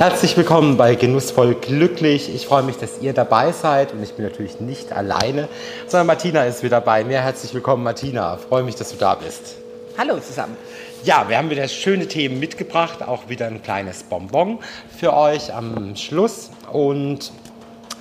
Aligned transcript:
Herzlich 0.00 0.34
willkommen 0.34 0.78
bei 0.78 0.94
Genussvoll 0.94 1.54
Glücklich. 1.54 2.34
Ich 2.34 2.46
freue 2.46 2.62
mich, 2.62 2.76
dass 2.76 3.02
ihr 3.02 3.12
dabei 3.12 3.52
seid 3.52 3.92
und 3.92 4.02
ich 4.02 4.14
bin 4.14 4.24
natürlich 4.24 4.58
nicht 4.58 4.92
alleine, 4.92 5.46
sondern 5.88 6.06
Martina 6.06 6.44
ist 6.46 6.62
wieder 6.62 6.80
bei 6.80 7.04
mir. 7.04 7.20
Herzlich 7.20 7.52
willkommen, 7.52 7.84
Martina. 7.84 8.38
Ich 8.40 8.46
freue 8.46 8.62
mich, 8.62 8.76
dass 8.76 8.92
du 8.92 8.96
da 8.96 9.14
bist. 9.16 9.56
Hallo 9.98 10.18
zusammen. 10.18 10.56
Ja, 11.04 11.28
wir 11.28 11.36
haben 11.36 11.50
wieder 11.50 11.68
schöne 11.68 12.08
Themen 12.08 12.40
mitgebracht, 12.40 13.02
auch 13.02 13.28
wieder 13.28 13.46
ein 13.46 13.62
kleines 13.62 14.04
Bonbon 14.04 14.60
für 14.98 15.14
euch 15.14 15.52
am 15.52 15.94
Schluss 15.96 16.48
und 16.72 17.30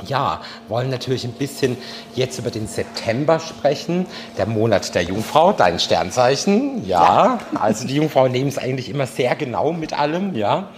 ja, 0.05 0.39
wollen 0.69 0.89
natürlich 0.89 1.25
ein 1.25 1.33
bisschen 1.33 1.75
jetzt 2.15 2.39
über 2.39 2.49
den 2.49 2.67
September 2.67 3.41
sprechen, 3.41 4.05
der 4.37 4.45
Monat 4.45 4.95
der 4.95 5.03
Jungfrau, 5.03 5.51
dein 5.51 5.79
Sternzeichen. 5.79 6.87
Ja, 6.87 7.39
ja. 7.53 7.59
also 7.59 7.85
die 7.85 7.95
Jungfrauen 7.95 8.31
nehmen 8.31 8.47
es 8.47 8.57
eigentlich 8.57 8.87
immer 8.87 9.05
sehr 9.05 9.35
genau 9.35 9.73
mit 9.73 9.91
allem, 9.91 10.33
ja. 10.33 10.69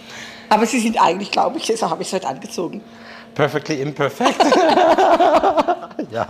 Aber 0.51 0.65
sie 0.65 0.81
sind 0.81 1.01
eigentlich, 1.01 1.31
glaube 1.31 1.57
ich, 1.57 1.65
so 1.77 1.89
habe 1.89 2.01
ich 2.01 2.09
es 2.09 2.13
heute 2.13 2.27
angezogen. 2.27 2.81
Perfectly 3.33 3.81
imperfect. 3.81 4.35
ja. 6.11 6.27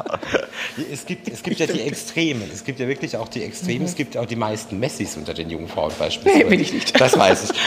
Es 0.92 1.08
gibt, 1.08 1.28
es 1.28 1.42
gibt 1.42 1.58
ja 1.60 1.66
die 1.66 1.82
Extremen. 1.82 2.48
Es 2.54 2.64
gibt 2.64 2.80
ja 2.80 2.88
wirklich 2.88 3.18
auch 3.18 3.28
die 3.28 3.42
Extremen. 3.42 3.80
Mhm. 3.80 3.86
Es 3.86 3.96
gibt 3.96 4.16
auch 4.16 4.28
die 4.28 4.36
meisten 4.36 4.80
Messis 4.80 5.18
unter 5.18 5.34
den 5.34 5.50
jungen 5.50 5.68
Frauen 5.68 5.92
beispielsweise. 5.98 6.38
Nee, 6.38 6.50
bin 6.52 6.60
ich 6.60 6.72
nicht. 6.72 7.02
Das 7.02 7.18
weiß 7.18 7.50
ich. 7.50 7.60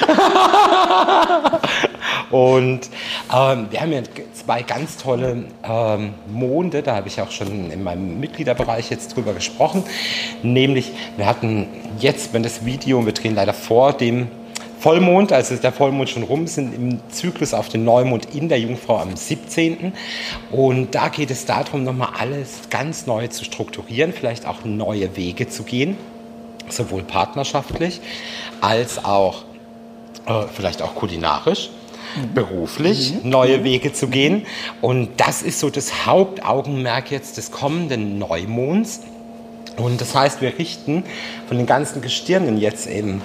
Und 2.30 2.88
ähm, 3.34 3.66
wir 3.70 3.80
haben 3.80 3.92
ja 3.92 4.02
zwei 4.32 4.62
ganz 4.62 4.96
tolle 4.96 5.46
ähm, 5.64 6.14
Monde, 6.28 6.84
da 6.84 6.94
habe 6.94 7.08
ich 7.08 7.20
auch 7.20 7.32
schon 7.32 7.72
in 7.72 7.82
meinem 7.82 8.20
Mitgliederbereich 8.20 8.90
jetzt 8.90 9.16
drüber 9.16 9.32
gesprochen. 9.32 9.82
Nämlich, 10.44 10.92
wir 11.16 11.26
hatten 11.26 11.66
jetzt, 11.98 12.32
wenn 12.32 12.44
das 12.44 12.64
Video, 12.64 13.04
wir 13.04 13.12
drehen 13.12 13.34
leider 13.34 13.54
vor 13.54 13.92
dem 13.92 14.28
Vollmond, 14.84 15.32
also 15.32 15.54
ist 15.54 15.64
der 15.64 15.72
Vollmond 15.72 16.10
schon 16.10 16.24
rum, 16.24 16.46
sind 16.46 16.74
im 16.74 16.98
Zyklus 17.08 17.54
auf 17.54 17.70
den 17.70 17.84
Neumond 17.84 18.34
in 18.34 18.50
der 18.50 18.60
Jungfrau 18.60 18.98
am 18.98 19.16
17. 19.16 19.94
Und 20.50 20.94
da 20.94 21.08
geht 21.08 21.30
es 21.30 21.46
darum, 21.46 21.84
nochmal 21.84 22.10
alles 22.18 22.68
ganz 22.68 23.06
neu 23.06 23.28
zu 23.28 23.46
strukturieren, 23.46 24.12
vielleicht 24.12 24.44
auch 24.44 24.62
neue 24.66 25.16
Wege 25.16 25.48
zu 25.48 25.62
gehen, 25.62 25.96
sowohl 26.68 27.02
partnerschaftlich 27.02 28.02
als 28.60 29.02
auch 29.02 29.44
äh, 30.26 30.42
vielleicht 30.52 30.82
auch 30.82 30.94
kulinarisch 30.94 31.70
mhm. 32.16 32.34
beruflich 32.34 33.14
mhm. 33.14 33.30
neue 33.30 33.60
mhm. 33.60 33.64
Wege 33.64 33.94
zu 33.94 34.08
gehen. 34.08 34.44
Und 34.82 35.12
das 35.16 35.40
ist 35.40 35.60
so 35.60 35.70
das 35.70 36.04
Hauptaugenmerk 36.04 37.10
jetzt 37.10 37.38
des 37.38 37.50
kommenden 37.50 38.18
Neumonds. 38.18 39.00
Und 39.78 40.02
das 40.02 40.14
heißt, 40.14 40.42
wir 40.42 40.58
richten 40.58 41.04
von 41.48 41.56
den 41.56 41.64
ganzen 41.64 42.02
Gestirnen 42.02 42.58
jetzt 42.58 42.86
eben 42.86 43.22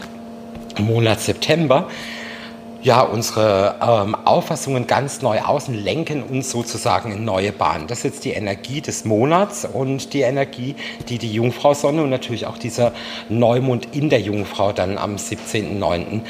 Monat 0.80 1.22
September 1.22 1.88
ja, 2.82 3.02
unsere 3.02 3.76
ähm, 3.82 4.16
Auffassungen 4.16 4.88
ganz 4.88 5.22
neu 5.22 5.42
aus 5.42 5.68
und 5.68 5.76
lenken 5.76 6.24
uns 6.24 6.50
sozusagen 6.50 7.12
in 7.12 7.26
neue 7.26 7.52
Bahnen. 7.52 7.88
Das 7.88 8.00
ist 8.00 8.04
jetzt 8.06 8.26
die 8.26 8.32
Energie 8.32 8.80
des 8.80 9.04
Monats 9.04 9.66
und 9.66 10.14
die 10.14 10.22
Energie, 10.22 10.76
die 11.10 11.18
die 11.18 11.32
Jungfrau 11.32 11.74
Sonne 11.74 12.04
und 12.04 12.10
natürlich 12.10 12.46
auch 12.46 12.58
dieser 12.58 12.94
Neumond 13.28 13.94
in 13.94 14.10
der 14.10 14.22
Jungfrau 14.22 14.72
dann 14.72 14.98
am 14.98 15.18
17.09. 15.18 16.22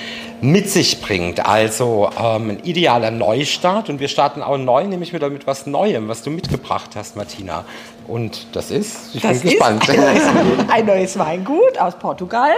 mit 0.41 0.69
sich 0.69 1.01
bringt. 1.01 1.45
Also 1.45 2.09
ähm, 2.19 2.49
ein 2.49 2.59
idealer 2.63 3.11
Neustart 3.11 3.89
und 3.89 3.99
wir 3.99 4.07
starten 4.07 4.41
auch 4.41 4.57
neu, 4.57 4.85
nämlich 4.85 5.13
wieder 5.13 5.29
mit 5.29 5.45
was 5.45 5.67
Neuem, 5.67 6.07
was 6.07 6.23
du 6.23 6.31
mitgebracht 6.31 6.91
hast, 6.95 7.15
Martina. 7.15 7.63
Und 8.07 8.47
das 8.53 8.71
ist, 8.71 9.13
ich 9.13 9.21
das 9.21 9.41
bin 9.41 9.51
gespannt. 9.51 9.87
Ein 9.89 9.97
neues, 9.99 10.23
ein 10.67 10.85
neues 10.85 11.19
Weingut 11.19 11.77
aus 11.79 11.95
Portugal. 11.99 12.53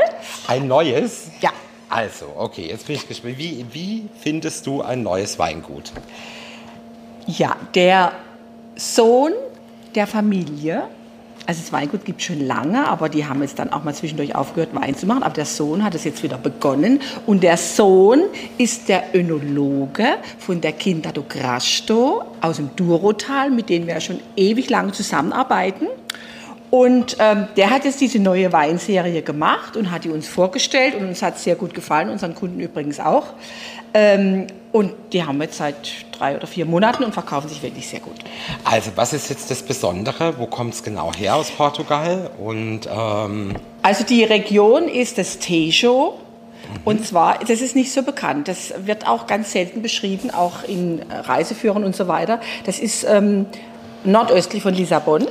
Ein 0.47 0.69
neues? 0.69 1.29
Ja. 1.41 1.49
Also, 1.91 2.27
okay, 2.37 2.67
jetzt 2.69 2.87
bin 2.87 2.95
ich 2.95 3.05
gespannt. 3.05 3.37
Wie, 3.37 3.65
wie 3.73 4.07
findest 4.21 4.65
du 4.65 4.81
ein 4.81 5.03
neues 5.03 5.37
Weingut? 5.37 5.91
Ja, 7.27 7.57
der 7.75 8.13
Sohn 8.77 9.33
der 9.93 10.07
Familie, 10.07 10.83
also 11.45 11.59
das 11.59 11.73
Weingut 11.73 12.05
gibt 12.05 12.21
es 12.21 12.27
schon 12.27 12.39
lange, 12.47 12.87
aber 12.87 13.09
die 13.09 13.25
haben 13.25 13.41
jetzt 13.41 13.59
dann 13.59 13.73
auch 13.73 13.83
mal 13.83 13.93
zwischendurch 13.93 14.35
aufgehört, 14.35 14.73
Wein 14.73 14.95
zu 14.95 15.05
machen. 15.05 15.21
Aber 15.21 15.33
der 15.33 15.45
Sohn 15.45 15.83
hat 15.83 15.93
es 15.93 16.05
jetzt 16.05 16.23
wieder 16.23 16.37
begonnen. 16.37 17.01
Und 17.25 17.43
der 17.43 17.57
Sohn 17.57 18.21
ist 18.57 18.87
der 18.87 19.13
Önologe 19.13 20.05
von 20.39 20.61
der 20.61 20.71
Quinta 20.71 21.11
do 21.11 21.25
Grasto 21.27 22.23
aus 22.39 22.55
dem 22.55 22.73
Durotal, 22.77 23.49
mit 23.49 23.67
denen 23.67 23.85
wir 23.85 23.99
schon 23.99 24.21
ewig 24.37 24.69
lang 24.69 24.93
zusammenarbeiten. 24.93 25.87
Und 26.71 27.17
ähm, 27.19 27.47
der 27.57 27.69
hat 27.69 27.83
jetzt 27.83 27.99
diese 27.99 28.17
neue 28.17 28.51
Weinserie 28.53 29.21
gemacht 29.21 29.75
und 29.75 29.91
hat 29.91 30.05
die 30.05 30.09
uns 30.09 30.27
vorgestellt 30.27 30.95
und 30.95 31.05
uns 31.05 31.21
hat 31.21 31.35
es 31.35 31.43
sehr 31.43 31.55
gut 31.55 31.73
gefallen, 31.73 32.09
unseren 32.09 32.33
Kunden 32.33 32.61
übrigens 32.61 32.99
auch. 33.01 33.33
Ähm, 33.93 34.47
und 34.71 34.93
die 35.11 35.21
haben 35.21 35.37
wir 35.37 35.43
jetzt 35.43 35.57
seit 35.57 35.75
drei 36.17 36.37
oder 36.37 36.47
vier 36.47 36.65
Monaten 36.65 37.03
und 37.03 37.13
verkaufen 37.13 37.49
sich 37.49 37.61
wirklich 37.61 37.89
sehr 37.89 37.99
gut. 37.99 38.15
Also 38.63 38.91
was 38.95 39.11
ist 39.11 39.29
jetzt 39.29 39.51
das 39.51 39.63
Besondere? 39.63 40.39
Wo 40.39 40.45
kommt 40.45 40.73
es 40.73 40.81
genau 40.81 41.11
her 41.13 41.35
aus 41.35 41.51
Portugal? 41.51 42.31
Und, 42.39 42.87
ähm 42.89 43.55
also 43.81 44.05
die 44.05 44.23
Region 44.23 44.87
ist 44.87 45.17
das 45.17 45.39
Tejo. 45.39 46.19
Und 46.85 47.05
zwar, 47.05 47.39
das 47.39 47.59
ist 47.59 47.75
nicht 47.75 47.91
so 47.91 48.01
bekannt, 48.01 48.47
das 48.47 48.73
wird 48.85 49.05
auch 49.05 49.27
ganz 49.27 49.51
selten 49.51 49.81
beschrieben, 49.81 50.31
auch 50.31 50.63
in 50.65 51.01
Reiseführern 51.09 51.83
und 51.83 51.97
so 51.97 52.07
weiter. 52.07 52.39
Das 52.65 52.79
ist 52.79 53.03
ähm, 53.03 53.45
nordöstlich 54.05 54.63
von 54.63 54.73
Lissabon. 54.73 55.27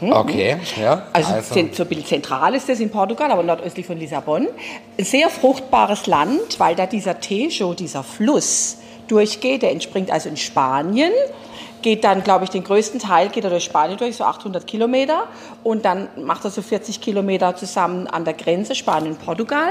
Hm? 0.00 0.12
Okay, 0.12 0.56
ja. 0.80 1.06
Also, 1.12 1.34
also. 1.34 1.54
so 1.54 1.60
ein 1.60 1.88
bisschen 1.88 2.04
zentral 2.04 2.54
ist 2.54 2.68
das 2.68 2.80
in 2.80 2.90
Portugal, 2.90 3.30
aber 3.30 3.42
nordöstlich 3.42 3.86
von 3.86 3.98
Lissabon. 3.98 4.48
Ein 4.98 5.04
sehr 5.04 5.30
fruchtbares 5.30 6.06
Land, 6.06 6.58
weil 6.58 6.74
da 6.74 6.86
dieser 6.86 7.20
Tejo, 7.20 7.74
dieser 7.74 8.02
Fluss, 8.02 8.78
durchgeht. 9.08 9.62
Der 9.62 9.72
entspringt 9.72 10.10
also 10.10 10.28
in 10.28 10.36
Spanien 10.36 11.12
geht 11.82 12.02
dann, 12.02 12.24
glaube 12.24 12.42
ich, 12.42 12.50
den 12.50 12.64
größten 12.64 12.98
Teil 12.98 13.28
geht 13.28 13.44
er 13.44 13.50
durch 13.50 13.62
Spanien 13.62 13.96
durch, 13.96 14.16
so 14.16 14.24
800 14.24 14.66
Kilometer. 14.66 15.28
Und 15.62 15.84
dann 15.84 16.08
macht 16.16 16.44
er 16.44 16.50
so 16.50 16.60
40 16.60 17.00
Kilometer 17.00 17.54
zusammen 17.54 18.08
an 18.08 18.24
der 18.24 18.34
Grenze 18.34 18.74
Spanien-Portugal. 18.74 19.70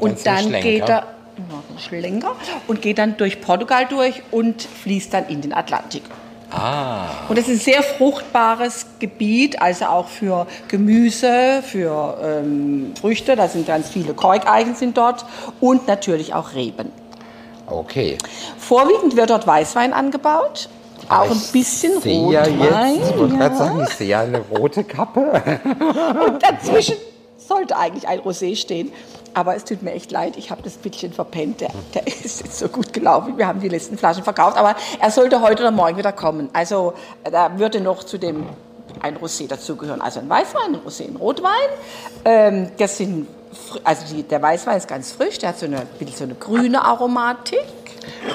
Und, 0.00 0.10
und 0.10 0.26
dann 0.26 0.50
geht 0.50 0.88
er, 0.88 1.06
Schlenker, 1.78 2.34
und 2.66 2.82
geht 2.82 2.98
dann 2.98 3.16
durch 3.16 3.40
Portugal 3.40 3.86
durch 3.88 4.22
und 4.32 4.62
fließt 4.62 5.14
dann 5.14 5.28
in 5.28 5.40
den 5.40 5.52
Atlantik. 5.52 6.02
Ah. 6.52 7.06
Und 7.28 7.38
es 7.38 7.48
ist 7.48 7.54
ein 7.54 7.72
sehr 7.72 7.82
fruchtbares 7.82 8.86
Gebiet, 8.98 9.60
also 9.60 9.86
auch 9.86 10.08
für 10.08 10.46
Gemüse, 10.68 11.62
für 11.62 12.18
ähm, 12.22 12.92
Früchte. 13.00 13.36
Da 13.36 13.48
sind 13.48 13.66
ganz 13.66 13.88
viele 13.88 14.12
Korkeichen 14.14 14.74
sind 14.74 14.96
dort 14.96 15.24
und 15.60 15.86
natürlich 15.88 16.34
auch 16.34 16.54
Reben. 16.54 16.92
Okay. 17.66 18.18
Vorwiegend 18.58 19.16
wird 19.16 19.30
dort 19.30 19.46
Weißwein 19.46 19.92
angebaut. 19.92 20.68
Auch 21.08 21.30
ein 21.30 21.40
bisschen 21.52 21.94
Rotwein. 21.94 22.96
Jetzt, 22.96 23.10
ich 23.10 23.18
wollte 23.18 23.34
ja. 23.34 23.40
gerade 23.40 23.56
sagen, 23.56 23.86
ich 23.88 23.94
sehe 23.94 24.18
eine 24.18 24.38
rote 24.38 24.84
Kappe. 24.84 25.60
und 26.26 26.42
dazwischen 26.42 26.96
sollte 27.36 27.76
eigentlich 27.76 28.06
ein 28.06 28.20
Rosé 28.20 28.56
stehen. 28.56 28.92
Aber 29.34 29.56
es 29.56 29.64
tut 29.64 29.82
mir 29.82 29.92
echt 29.92 30.10
leid, 30.10 30.36
ich 30.36 30.50
habe 30.50 30.62
das 30.62 30.74
bisschen 30.74 31.12
verpennt. 31.12 31.60
Der, 31.60 31.70
der, 31.94 32.06
ist 32.24 32.40
jetzt 32.40 32.58
so 32.58 32.68
gut 32.68 32.92
gelaufen. 32.92 33.38
Wir 33.38 33.46
haben 33.46 33.60
die 33.60 33.68
letzten 33.68 33.98
Flaschen 33.98 34.24
verkauft. 34.24 34.56
Aber 34.56 34.76
er 35.00 35.10
sollte 35.10 35.40
heute 35.40 35.62
oder 35.62 35.70
morgen 35.70 35.96
wieder 35.96 36.12
kommen. 36.12 36.50
Also 36.52 36.94
da 37.24 37.58
würde 37.58 37.80
noch 37.80 38.04
zu 38.04 38.18
dem 38.18 38.46
ein 39.00 39.16
Rosé 39.16 39.48
dazugehören. 39.48 40.00
Also 40.00 40.20
ein 40.20 40.28
Weißwein, 40.28 40.74
ein 40.74 40.80
Rosé, 40.86 41.08
ein 41.08 41.16
Rotwein. 41.16 41.50
Ähm, 42.24 42.68
das 42.78 42.98
sind, 42.98 43.26
also 43.84 44.14
die, 44.14 44.22
der 44.22 44.42
Weißwein 44.42 44.76
ist 44.76 44.88
ganz 44.88 45.12
frisch. 45.12 45.38
Der 45.38 45.50
hat 45.50 45.58
so 45.58 45.66
eine, 45.66 45.86
so 46.14 46.24
eine 46.24 46.34
grüne 46.34 46.84
Aromatik. 46.84 47.64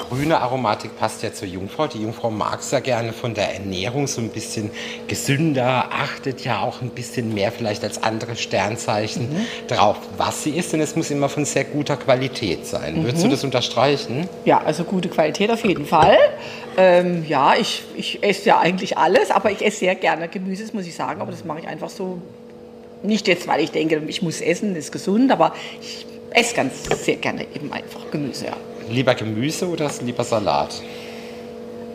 Grüne 0.08 0.40
Aromatik 0.40 0.98
passt 0.98 1.22
ja 1.22 1.32
zur 1.32 1.48
Jungfrau. 1.48 1.86
Die 1.86 2.02
Jungfrau 2.02 2.30
mag 2.30 2.60
es 2.60 2.70
ja 2.70 2.80
gerne 2.80 3.12
von 3.12 3.34
der 3.34 3.54
Ernährung 3.54 4.06
so 4.06 4.20
ein 4.20 4.30
bisschen 4.30 4.70
gesünder, 5.06 5.90
achtet 5.90 6.44
ja 6.44 6.62
auch 6.62 6.80
ein 6.80 6.90
bisschen 6.90 7.34
mehr 7.34 7.52
vielleicht 7.52 7.84
als 7.84 8.02
andere 8.02 8.36
Sternzeichen 8.36 9.30
mhm. 9.30 9.46
drauf, 9.68 9.96
was 10.16 10.42
sie 10.42 10.50
isst. 10.50 10.72
Denn 10.72 10.80
es 10.80 10.96
muss 10.96 11.10
immer 11.10 11.28
von 11.28 11.44
sehr 11.44 11.64
guter 11.64 11.96
Qualität 11.96 12.66
sein. 12.66 13.00
Mhm. 13.00 13.04
Würdest 13.04 13.24
du 13.24 13.28
das 13.28 13.44
unterstreichen? 13.44 14.28
Ja, 14.44 14.58
also 14.58 14.84
gute 14.84 15.08
Qualität 15.08 15.50
auf 15.50 15.64
jeden 15.64 15.86
Fall. 15.86 16.16
Ähm, 16.76 17.24
ja, 17.28 17.54
ich, 17.56 17.84
ich 17.96 18.22
esse 18.22 18.48
ja 18.48 18.58
eigentlich 18.60 18.96
alles, 18.96 19.30
aber 19.30 19.50
ich 19.50 19.64
esse 19.64 19.80
sehr 19.80 19.94
gerne 19.94 20.28
Gemüse, 20.28 20.62
das 20.62 20.72
muss 20.72 20.86
ich 20.86 20.94
sagen. 20.94 21.20
Aber 21.20 21.30
das 21.30 21.44
mache 21.44 21.60
ich 21.60 21.68
einfach 21.68 21.90
so. 21.90 22.20
Nicht 23.02 23.28
jetzt, 23.28 23.46
weil 23.46 23.60
ich 23.60 23.70
denke, 23.70 24.02
ich 24.08 24.22
muss 24.22 24.40
essen, 24.40 24.74
ist 24.74 24.90
gesund, 24.90 25.30
aber 25.30 25.54
ich 25.80 26.04
esse 26.30 26.54
ganz 26.54 26.84
sehr 27.04 27.16
gerne 27.16 27.46
eben 27.54 27.72
einfach 27.72 28.10
Gemüse. 28.10 28.46
Ja. 28.46 28.56
Lieber 28.90 29.14
Gemüse 29.14 29.68
oder 29.68 29.90
lieber 30.04 30.24
Salat? 30.24 30.82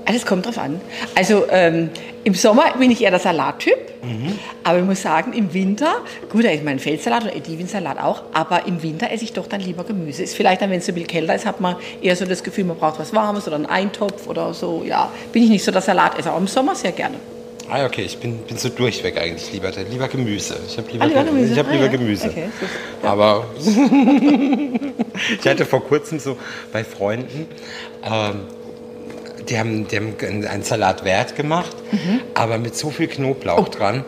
Alles 0.06 0.26
kommt 0.26 0.46
drauf 0.46 0.58
an. 0.58 0.82
Also 1.16 1.46
ähm, 1.50 1.90
im 2.26 2.34
Sommer 2.34 2.74
bin 2.78 2.92
ich 2.92 3.02
eher 3.02 3.12
der 3.12 3.20
Salattyp, 3.20 3.78
mhm. 4.04 4.38
aber 4.64 4.80
ich 4.80 4.86
muss 4.86 5.02
sagen, 5.02 5.34
im 5.34 5.54
Winter, 5.54 5.96
gut, 6.30 6.44
da 6.44 6.50
ist 6.50 6.64
mein 6.64 6.80
Feldsalat 6.80 7.24
oder 7.24 7.36
Edivinsalat 7.36 8.00
auch, 8.00 8.24
aber 8.34 8.66
im 8.68 8.84
Winter 8.84 9.12
esse 9.12 9.24
ich 9.24 9.34
doch 9.34 9.48
dann 9.48 9.62
lieber 9.62 9.86
Gemüse. 9.86 10.24
Ist 10.24 10.36
vielleicht 10.36 10.62
dann, 10.62 10.70
wenn 10.70 10.80
es 10.80 10.86
so 10.86 10.92
ein 10.92 10.96
bisschen 10.96 11.10
kälter 11.10 11.36
ist, 11.36 11.46
hat 11.46 11.62
man 11.62 11.78
eher 12.02 12.16
so 12.16 12.26
das 12.26 12.44
Gefühl, 12.44 12.66
man 12.66 12.78
braucht 12.78 13.00
was 13.00 13.14
Warmes 13.14 13.48
oder 13.48 13.56
einen 13.56 13.66
Eintopf 13.66 14.28
oder 14.28 14.54
so. 14.54 14.84
Ja, 14.86 15.10
bin 15.32 15.44
ich 15.44 15.50
nicht 15.50 15.64
so 15.64 15.72
der 15.72 15.82
Salatesser, 15.82 16.32
aber 16.32 16.40
im 16.40 16.48
Sommer 16.48 16.76
sehr 16.76 16.92
gerne. 16.92 17.16
Ah, 17.70 17.86
okay, 17.86 18.02
ich 18.04 18.18
bin, 18.18 18.40
bin 18.40 18.58
so 18.58 18.70
durchweg 18.70 19.18
eigentlich 19.18 19.52
lieber, 19.54 19.72
lieber 19.90 20.08
Gemüse. 20.08 20.58
Ich 20.68 20.78
habe 20.78 20.92
lieber, 20.92 21.06
Ah, 21.06 21.08
lieber 21.08 21.24
Gemüse. 21.24 21.54
Ich 21.54 21.60
hab 21.60 21.68
Ah, 21.68 21.72
lieber 21.72 21.86
ja. 21.86 21.92
Gemüse. 21.92 22.28
Okay. 22.28 22.50
Ja. 23.02 23.10
Aber 23.12 23.46
ich 25.42 25.48
hatte 25.48 25.66
vor 25.66 25.84
kurzem 25.84 26.20
so 26.20 26.38
bei 26.72 26.84
Freunden, 26.84 27.48
ähm, 28.04 28.42
die 29.50 29.58
haben, 29.58 29.88
die 29.88 29.96
haben 29.98 30.16
einen 30.48 30.64
Salat 30.64 31.04
wert 31.06 31.36
gemacht, 31.36 31.76
Mhm. 31.92 32.22
aber 32.34 32.58
mit 32.58 32.76
so 32.76 32.90
viel 32.90 33.08
Knoblauch 33.08 33.70
dran. 33.70 34.04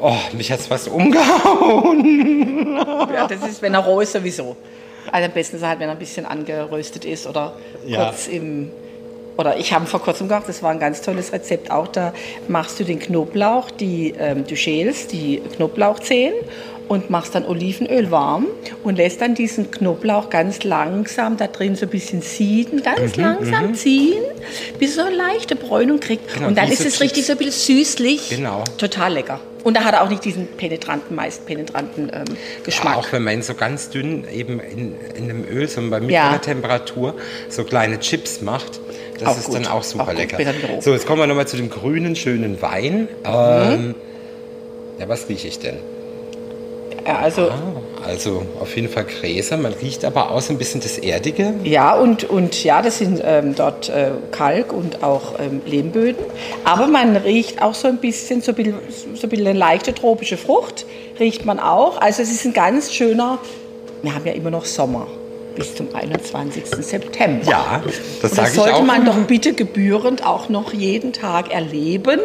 Oh, 0.00 0.16
mich 0.36 0.50
hat 0.50 0.60
es 0.60 0.66
fast 0.66 0.88
umgehauen. 0.88 2.76
Ja, 3.14 3.26
das 3.28 3.48
ist, 3.48 3.62
wenn 3.62 3.74
er 3.74 3.80
roh 3.80 4.00
ist, 4.00 4.12
sowieso. 4.12 4.56
Also 5.10 5.26
am 5.26 5.32
besten 5.32 5.56
ist 5.56 5.62
er 5.62 5.68
halt, 5.70 5.80
wenn 5.80 5.88
er 5.88 5.92
ein 5.92 5.98
bisschen 5.98 6.26
angeröstet 6.26 7.04
ist 7.04 7.26
oder 7.26 7.54
Ja. 7.86 8.06
kurz 8.06 8.26
im. 8.28 8.70
Oder 9.36 9.56
ich 9.58 9.72
habe 9.72 9.86
vor 9.86 10.00
kurzem 10.02 10.28
gemacht, 10.28 10.44
das 10.46 10.62
war 10.62 10.70
ein 10.70 10.78
ganz 10.80 11.00
tolles 11.00 11.32
Rezept 11.32 11.70
auch. 11.70 11.88
Da 11.88 12.12
machst 12.48 12.78
du 12.80 12.84
den 12.84 12.98
Knoblauch, 12.98 13.70
die, 13.70 14.14
ähm, 14.18 14.44
du 14.46 14.56
schälst 14.56 15.12
die 15.12 15.40
Knoblauchzehen 15.56 16.34
und 16.88 17.08
machst 17.08 17.34
dann 17.34 17.46
Olivenöl 17.46 18.10
warm 18.10 18.46
und 18.84 18.96
lässt 18.96 19.22
dann 19.22 19.34
diesen 19.34 19.70
Knoblauch 19.70 20.28
ganz 20.28 20.64
langsam 20.64 21.38
da 21.38 21.46
drin 21.46 21.76
so 21.76 21.86
ein 21.86 21.90
bisschen 21.90 22.20
sieden, 22.20 22.80
Mhm, 22.80 22.82
ganz 22.82 23.16
langsam 23.16 23.74
ziehen, 23.74 24.22
bis 24.78 24.96
er 24.98 25.04
so 25.04 25.08
eine 25.08 25.16
leichte 25.16 25.56
Bräunung 25.56 26.00
kriegt. 26.00 26.34
Genau, 26.34 26.48
und 26.48 26.58
dann 26.58 26.70
ist 26.70 26.84
es 26.84 27.00
richtig 27.00 27.24
so 27.24 27.32
ein 27.32 27.38
bisschen 27.38 27.78
süßlich. 27.78 28.30
Genau. 28.30 28.64
Total 28.76 29.12
lecker. 29.14 29.40
Und 29.64 29.76
da 29.76 29.84
hat 29.84 29.94
er 29.94 30.02
auch 30.02 30.08
nicht 30.10 30.24
diesen 30.24 30.48
penetranten, 30.48 31.14
meist 31.14 31.46
penetranten 31.46 32.10
ähm, 32.12 32.24
Geschmack. 32.64 32.96
Auch 32.96 33.12
wenn 33.12 33.22
man 33.22 33.34
ihn 33.34 33.42
so 33.42 33.54
ganz 33.54 33.90
dünn 33.90 34.24
eben 34.28 34.58
in, 34.58 34.96
in 35.16 35.30
einem 35.30 35.44
Öl, 35.48 35.68
so 35.68 35.80
bei 35.88 36.00
mittlerer 36.00 36.32
Ja. 36.32 36.38
Temperatur, 36.38 37.14
so 37.48 37.62
kleine 37.62 38.00
Chips 38.00 38.40
macht, 38.42 38.80
das 39.24 39.34
Auch 39.34 39.38
ist 39.38 39.46
gut. 39.46 39.54
dann 39.56 39.66
auch 39.66 39.82
super 39.82 40.08
Auch 40.08 40.12
lecker. 40.12 40.38
So, 40.80 40.92
jetzt 40.92 41.06
kommen 41.06 41.20
wir 41.20 41.26
nochmal 41.26 41.46
zu 41.46 41.56
dem 41.56 41.70
grünen, 41.70 42.16
schönen 42.16 42.60
Wein. 42.62 43.02
Mhm. 43.02 43.08
Ähm, 43.24 43.94
ja, 44.98 45.08
was 45.08 45.28
rieche 45.28 45.48
ich 45.48 45.58
denn? 45.58 45.76
Also, 47.04 47.50
Also 48.06 48.42
auf 48.60 48.76
jeden 48.76 48.88
Fall 48.88 49.04
Gräser, 49.04 49.56
man 49.56 49.72
riecht 49.72 50.04
aber 50.04 50.30
auch 50.30 50.40
so 50.40 50.52
ein 50.52 50.58
bisschen 50.58 50.80
das 50.80 50.98
Erdige. 50.98 51.54
ja, 51.64 51.94
und, 51.94 52.22
und 52.24 52.62
ja, 52.62 52.80
das 52.80 52.98
sind 52.98 53.20
ähm, 53.24 53.56
dort 53.56 53.88
äh, 53.88 54.12
Kalk 54.30 54.72
und 54.72 55.02
auch 55.02 55.38
ähm, 55.40 55.62
Lehmböden. 55.66 56.24
Aber 56.64 56.86
man 56.86 57.16
riecht 57.16 57.60
auch 57.60 57.74
so 57.74 57.88
ein 57.88 57.98
bisschen, 57.98 58.40
so 58.40 58.52
ein 58.52 58.54
bisschen, 58.54 58.74
so 59.16 59.26
ein 59.26 59.30
bisschen 59.30 59.46
eine 59.48 59.58
leichte 59.58 59.94
tropische 59.94 60.36
Frucht, 60.36 60.86
riecht 61.18 61.44
man 61.44 61.58
auch. 61.58 62.00
Also 62.00 62.22
es 62.22 62.30
ist 62.30 62.44
ein 62.44 62.52
ganz 62.52 62.92
schöner, 62.92 63.38
wir 64.02 64.14
haben 64.14 64.26
ja 64.26 64.32
immer 64.32 64.50
noch 64.50 64.64
Sommer 64.64 65.08
bis 65.54 65.74
zum 65.74 65.94
21. 65.94 66.64
September. 66.66 67.44
Ja, 67.48 67.82
das 68.20 68.30
sage 68.32 68.42
das 68.42 68.48
ich 68.50 68.54
sollte 68.56 68.74
auch. 68.76 68.82
man 68.84 69.04
doch 69.04 69.16
bitte 69.26 69.52
gebührend 69.54 70.24
auch 70.26 70.48
noch 70.48 70.72
jeden 70.72 71.12
Tag 71.12 71.52
erleben. 71.52 72.20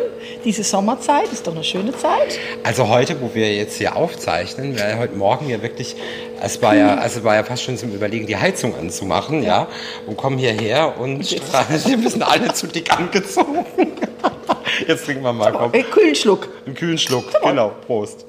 Diese 0.45 0.63
Sommerzeit 0.63 1.31
ist 1.31 1.47
doch 1.47 1.53
eine 1.55 1.63
schöne 1.63 1.91
Zeit. 1.97 2.39
Also 2.63 2.87
heute, 2.89 3.19
wo 3.21 3.31
wir 3.33 3.53
jetzt 3.55 3.77
hier 3.77 3.95
aufzeichnen, 3.95 4.77
weil 4.79 4.97
heute 4.99 5.15
Morgen 5.15 5.49
ja 5.49 5.61
wirklich, 5.61 5.95
es 6.41 6.61
war 6.61 6.75
ja, 6.75 6.95
also 6.95 7.23
war 7.23 7.35
ja 7.35 7.43
fast 7.43 7.63
schon 7.63 7.77
zum 7.77 7.93
Überlegen, 7.93 8.27
die 8.27 8.37
Heizung 8.37 8.75
anzumachen, 8.75 9.41
ja, 9.43 9.67
und 10.05 10.17
kommen 10.17 10.37
hierher 10.37 10.99
und 10.99 11.19
wir 11.31 12.09
sind 12.09 12.23
alle 12.27 12.53
zu 12.53 12.67
dick 12.67 12.91
angezogen. 12.95 13.65
Jetzt 14.87 15.05
trinken 15.05 15.23
wir 15.23 15.33
mal, 15.33 15.51
komm, 15.53 15.73
Äh, 15.73 15.81
kühlen 15.83 16.13
Schluck. 16.15 16.49
einen 16.65 16.75
kühlen 16.75 16.97
Schluck. 16.99 17.25
Genau, 17.43 17.71
Prost. 17.87 18.26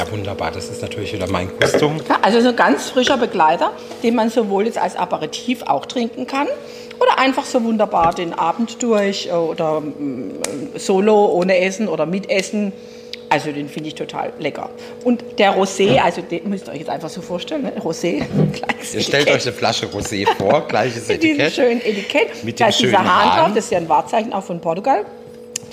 Ja, 0.00 0.10
wunderbar. 0.10 0.50
Das 0.50 0.70
ist 0.70 0.80
natürlich 0.80 1.12
wieder 1.12 1.28
mein 1.30 1.50
Gusto. 1.60 1.92
Ja, 2.08 2.20
also 2.22 2.40
so 2.40 2.48
ein 2.48 2.56
ganz 2.56 2.88
frischer 2.88 3.18
Begleiter, 3.18 3.70
den 4.02 4.14
man 4.14 4.30
sowohl 4.30 4.64
jetzt 4.64 4.78
als 4.78 4.96
Aperitif 4.96 5.62
auch 5.66 5.84
trinken 5.84 6.26
kann 6.26 6.46
oder 6.98 7.18
einfach 7.18 7.44
so 7.44 7.62
wunderbar 7.62 8.14
den 8.14 8.32
Abend 8.32 8.82
durch 8.82 9.26
äh, 9.26 9.32
oder 9.32 9.80
mm, 9.82 10.40
solo 10.76 11.26
ohne 11.26 11.58
Essen 11.58 11.86
oder 11.86 12.06
mit 12.06 12.30
Essen. 12.30 12.72
Also 13.28 13.52
den 13.52 13.68
finde 13.68 13.88
ich 13.90 13.94
total 13.94 14.32
lecker. 14.38 14.70
Und 15.04 15.22
der 15.38 15.54
Rosé, 15.58 15.98
also 16.00 16.22
den 16.22 16.48
müsst 16.48 16.66
ihr 16.68 16.72
euch 16.72 16.78
jetzt 16.78 16.88
einfach 16.90 17.10
so 17.10 17.20
vorstellen, 17.20 17.62
ne? 17.64 17.72
Rosé, 17.78 18.22
kleines 18.54 18.94
Ihr 18.94 19.02
stellt 19.02 19.26
Etikett. 19.28 19.36
euch 19.36 19.46
eine 19.46 19.52
Flasche 19.52 19.86
Rosé 19.86 20.26
vor, 20.38 20.66
gleiches 20.66 21.08
Mit 21.08 21.22
diesem 21.22 21.40
Etikett. 21.40 21.52
schönen 21.54 21.80
Etikett. 21.82 22.42
Mit 22.42 22.58
da 22.58 22.64
dem 22.64 22.70
ist 22.70 22.80
dieser 22.80 22.96
schönen 22.96 23.06
Hahn 23.14 23.30
Hahn. 23.32 23.38
drauf, 23.44 23.54
das 23.54 23.64
ist 23.66 23.70
ja 23.70 23.78
ein 23.78 23.88
Wahrzeichen 23.90 24.32
auch 24.32 24.44
von 24.44 24.60
Portugal. 24.62 25.04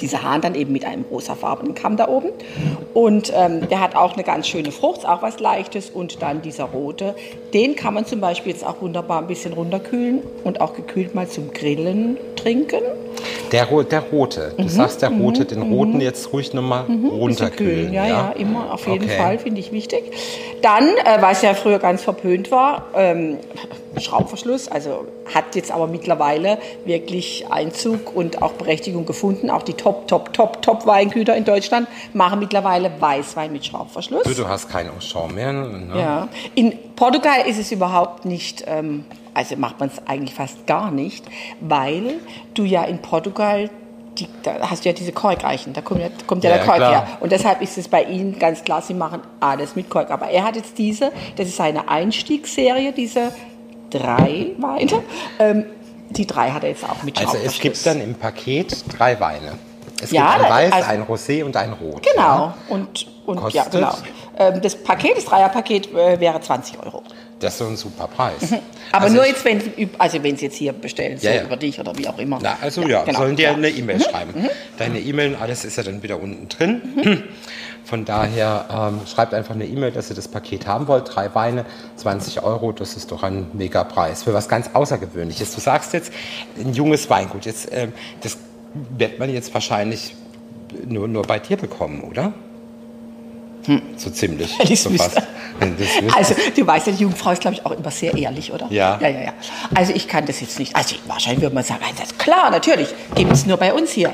Dieser 0.01 0.23
Hahn 0.23 0.41
dann 0.41 0.55
eben 0.55 0.71
mit 0.71 0.85
einem 0.85 1.05
rosafarbenen 1.09 1.75
Kamm 1.75 1.97
da 1.97 2.07
oben. 2.07 2.29
Und 2.93 3.31
ähm, 3.35 3.67
der 3.69 3.81
hat 3.81 3.95
auch 3.95 4.13
eine 4.13 4.23
ganz 4.23 4.47
schöne 4.47 4.71
Frucht, 4.71 5.07
auch 5.07 5.21
was 5.21 5.39
Leichtes. 5.39 5.89
Und 5.89 6.21
dann 6.21 6.41
dieser 6.41 6.65
rote, 6.65 7.15
den 7.53 7.75
kann 7.75 7.93
man 7.93 8.05
zum 8.05 8.19
Beispiel 8.19 8.51
jetzt 8.51 8.65
auch 8.65 8.81
wunderbar 8.81 9.21
ein 9.21 9.27
bisschen 9.27 9.53
runterkühlen 9.53 10.21
und 10.43 10.61
auch 10.61 10.73
gekühlt 10.73 11.15
mal 11.15 11.27
zum 11.27 11.51
Grillen 11.51 12.17
trinken. 12.35 12.81
Der, 13.51 13.65
der 13.65 13.99
rote. 14.01 14.53
Du 14.57 14.67
sagst 14.67 15.01
der 15.01 15.09
rote, 15.09 15.45
den 15.45 15.61
roten 15.61 16.01
jetzt 16.01 16.31
ruhig 16.33 16.53
nochmal 16.53 16.85
runterkühlen. 16.85 17.87
Mhm. 17.87 17.93
Ja, 17.93 18.05
ja, 18.07 18.31
immer, 18.31 18.73
auf 18.73 18.87
jeden 18.87 19.05
Okay. 19.05 19.17
Fall, 19.17 19.39
finde 19.39 19.59
ich 19.59 19.71
wichtig. 19.71 20.03
Dann, 20.61 20.87
äh, 20.89 21.21
was 21.21 21.41
ja 21.41 21.53
früher 21.53 21.79
ganz 21.79 22.03
verpönt 22.03 22.51
war, 22.51 22.87
ähm, 22.95 23.37
Schraubverschluss, 23.99 24.67
also 24.67 25.05
hat 25.33 25.55
jetzt 25.55 25.71
aber 25.71 25.87
mittlerweile 25.87 26.57
wirklich 26.85 27.45
Einzug 27.49 28.15
und 28.15 28.41
auch 28.41 28.53
Berechtigung 28.53 29.05
gefunden. 29.05 29.49
Auch 29.49 29.63
die 29.63 29.73
Top, 29.73 30.07
Top, 30.07 30.33
Top, 30.33 30.61
Top 30.61 30.85
Weingüter 30.85 31.35
in 31.35 31.45
Deutschland 31.45 31.87
machen 32.13 32.39
mittlerweile 32.39 32.91
Weißwein 32.99 33.51
mit 33.51 33.65
Schraubverschluss. 33.65 34.23
Du, 34.23 34.33
du 34.33 34.47
hast 34.47 34.69
keinen 34.69 34.91
Auchan 34.91 35.33
mehr. 35.33 35.53
Ne? 35.53 35.93
Ja. 35.95 36.27
In 36.55 36.73
Portugal 36.95 37.41
ist 37.47 37.59
es 37.59 37.71
überhaupt 37.71 38.25
nicht, 38.25 38.63
ähm, 38.67 39.05
also 39.33 39.55
macht 39.55 39.79
man 39.79 39.89
es 39.89 40.07
eigentlich 40.07 40.33
fast 40.33 40.65
gar 40.65 40.91
nicht, 40.91 41.25
weil 41.59 42.15
du 42.53 42.63
ja 42.63 42.83
in 42.83 42.99
Portugal, 42.99 43.69
die, 44.17 44.27
da 44.41 44.69
hast 44.69 44.83
du 44.83 44.89
ja 44.89 44.93
diese 44.93 45.11
Korkeichen, 45.11 45.73
da 45.73 45.81
kommt 45.81 46.01
ja, 46.01 46.07
kommt 46.25 46.43
ja, 46.43 46.49
Ja, 46.49 46.57
der 46.57 46.65
Kork 46.65 46.77
klar. 46.77 46.91
her. 46.91 47.07
Und 47.19 47.31
deshalb 47.31 47.61
ist 47.61 47.77
es 47.77 47.87
bei 47.87 48.03
ihnen 48.03 48.39
ganz 48.39 48.63
klar, 48.63 48.81
sie 48.81 48.95
machen 48.95 49.21
alles 49.39 49.75
mit 49.75 49.89
Kork. 49.89 50.09
Aber 50.09 50.27
er 50.29 50.43
hat 50.43 50.55
jetzt 50.55 50.77
diese, 50.77 51.11
das 51.35 51.47
ist 51.47 51.57
seine 51.57 51.87
Einstiegsserie, 51.87 52.93
diese 52.93 53.31
drei 53.89 54.47
Weine. 54.57 55.03
Ähm, 55.39 55.65
die 56.09 56.25
drei 56.25 56.51
hat 56.51 56.63
er 56.63 56.69
jetzt 56.69 56.83
auch 56.83 57.03
mit 57.03 57.17
Also 57.19 57.37
es 57.43 57.59
gibt 57.59 57.85
dann 57.85 57.99
im 58.01 58.15
Paket 58.15 58.83
drei 58.97 59.19
Weine. 59.19 59.53
Es 60.01 60.11
Ja, 60.11 60.33
gibt 60.35 60.45
ein 60.45 60.51
Weiß, 60.51 60.71
also- 60.73 60.89
ein 60.89 61.03
Rosé 61.03 61.43
und 61.43 61.57
ein 61.57 61.73
Rot. 61.73 62.05
Genau. 62.13 62.53
Und, 62.69 63.07
und 63.25 63.53
ja, 63.53 63.65
genau. 63.65 63.93
Ähm, 64.37 64.61
das 64.61 64.75
Paket, 64.75 65.17
das 65.17 65.25
Dreierpaket, 65.25 65.91
äh, 65.93 66.19
wäre 66.19 66.39
20 66.39 66.77
Euro. 66.85 67.01
Das 67.39 67.53
ist 67.53 67.59
so 67.59 67.65
ein 67.65 67.75
super 67.75 68.07
Preis. 68.07 68.53
Aber 68.91 69.05
Also 69.05 69.15
nur 69.15 69.25
jetzt, 69.25 69.43
wenn 69.43 69.59
also 69.97 70.21
wenn 70.23 70.37
Sie 70.37 70.45
jetzt 70.45 70.55
hier 70.57 70.73
bestellen, 70.73 71.17
so 71.17 71.27
Ja, 71.27 71.35
ja. 71.35 71.43
über 71.43 71.57
dich 71.57 71.79
oder 71.79 71.95
wie 71.97 72.07
auch 72.07 72.17
immer. 72.19 72.37
Na, 72.41 72.57
also 72.61 72.81
ja, 72.83 73.03
genau, 73.03 73.19
sollen 73.19 73.35
dir 73.35 73.43
ja. 73.49 73.51
Mhm. 73.53 73.57
eine 73.57 73.69
E-Mail 73.69 74.01
schreiben. 74.01 74.49
Deine 74.77 74.99
E-Mail 74.99 75.33
und 75.33 75.41
alles 75.41 75.65
ist 75.65 75.77
ja 75.77 75.83
dann 75.83 76.01
wieder 76.03 76.21
unten 76.21 76.47
drin. 76.47 77.23
Von 77.87 78.03
daher 78.03 78.65
ähm, 78.69 79.07
schreibt 79.07 79.33
einfach 79.33 79.55
eine 79.55 79.65
E-Mail, 79.65 79.91
dass 79.91 80.09
ihr 80.09 80.15
das 80.17 80.27
Paket 80.27 80.67
haben 80.67 80.89
wollt. 80.89 81.15
Drei 81.15 81.33
Weine, 81.33 81.65
20 81.95 82.43
Euro, 82.43 82.73
das 82.73 82.97
ist 82.97 83.13
doch 83.13 83.23
ein 83.23 83.47
mega 83.53 83.85
Preis 83.85 84.23
für 84.23 84.33
was 84.33 84.49
ganz 84.49 84.71
Außergewöhnliches. 84.73 85.55
Du 85.55 85.61
sagst 85.61 85.93
jetzt 85.93 86.11
ein 86.59 86.73
junges 86.73 87.09
Weingut. 87.09 87.45
Jetzt, 87.45 87.69
ähm, 87.71 87.93
das 88.21 88.37
wird 88.73 89.19
man 89.19 89.29
jetzt 89.29 89.53
wahrscheinlich 89.53 90.15
nur, 90.85 91.07
nur 91.07 91.23
bei 91.23 91.39
dir 91.39 91.55
bekommen, 91.55 92.01
oder? 92.01 92.33
So 93.95 94.09
ziemlich. 94.09 94.57
So 94.75 94.89
fast. 94.91 95.21
Also, 96.15 96.35
du 96.55 96.67
weißt 96.67 96.85
ja, 96.85 96.93
die 96.93 97.01
Jungfrau 97.01 97.31
ist, 97.31 97.41
glaube 97.41 97.55
ich, 97.55 97.65
auch 97.65 97.71
immer 97.71 97.89
sehr 97.89 98.15
ehrlich, 98.15 98.53
oder? 98.53 98.67
Ja. 98.69 98.99
Ja, 99.01 99.07
ja, 99.07 99.21
ja. 99.21 99.33
Also, 99.73 99.91
ich 99.91 100.07
kann 100.07 100.27
das 100.27 100.39
jetzt 100.39 100.59
nicht. 100.59 100.75
Also, 100.75 100.97
wahrscheinlich 101.07 101.41
würde 101.41 101.55
man 101.55 101.63
sagen, 101.63 101.81
das 101.97 102.11
ist 102.11 102.19
klar, 102.19 102.51
natürlich, 102.51 102.89
gibt 103.15 103.31
es 103.31 103.47
nur 103.47 103.57
bei 103.57 103.73
uns 103.73 103.89
hier. 103.89 104.13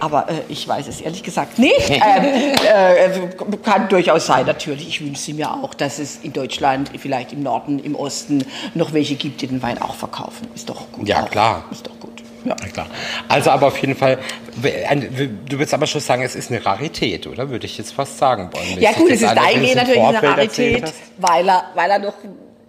Aber 0.00 0.28
äh, 0.28 0.42
ich 0.48 0.66
weiß 0.66 0.86
es 0.88 1.00
ehrlich 1.00 1.22
gesagt 1.22 1.58
nicht. 1.58 1.90
ähm, 1.90 2.00
äh, 2.02 3.56
kann 3.62 3.88
durchaus 3.88 4.26
sein, 4.26 4.46
natürlich. 4.46 4.88
Ich 4.88 5.00
wünsche 5.04 5.34
mir 5.34 5.52
auch, 5.52 5.74
dass 5.74 5.98
es 5.98 6.18
in 6.22 6.32
Deutschland, 6.32 6.90
vielleicht 6.98 7.32
im 7.32 7.42
Norden, 7.42 7.78
im 7.78 7.94
Osten, 7.94 8.44
noch 8.74 8.92
welche 8.92 9.16
gibt, 9.16 9.40
die 9.42 9.46
den 9.46 9.62
Wein 9.62 9.80
auch 9.80 9.94
verkaufen. 9.94 10.48
Ist 10.54 10.68
doch 10.68 10.90
gut. 10.92 11.08
Ja, 11.08 11.24
auch. 11.24 11.30
klar. 11.30 11.64
Ist 11.70 11.86
doch 11.86 11.98
gut. 12.00 12.22
Ja. 12.44 12.56
Ja, 12.60 12.68
klar. 12.68 12.86
Also 13.28 13.50
aber 13.50 13.66
auf 13.66 13.78
jeden 13.78 13.96
Fall, 13.96 14.18
du 14.62 15.58
würdest 15.58 15.74
aber 15.74 15.86
schon 15.86 16.00
sagen, 16.00 16.22
es 16.22 16.34
ist 16.34 16.50
eine 16.50 16.64
Rarität, 16.64 17.26
oder? 17.26 17.50
Würde 17.50 17.66
ich 17.66 17.76
jetzt 17.78 17.92
fast 17.92 18.18
sagen 18.18 18.50
wollen. 18.52 18.80
Ja 18.80 18.92
gut, 18.92 19.10
es 19.10 19.22
ist 19.22 19.34
dahingehend 19.34 19.72
du 19.72 19.76
natürlich 19.76 20.02
eine 20.02 20.22
Rarität, 20.22 20.92
weil 21.18 21.48
er, 21.48 21.64
weil 21.74 21.90
er 21.90 21.98
noch 21.98 22.14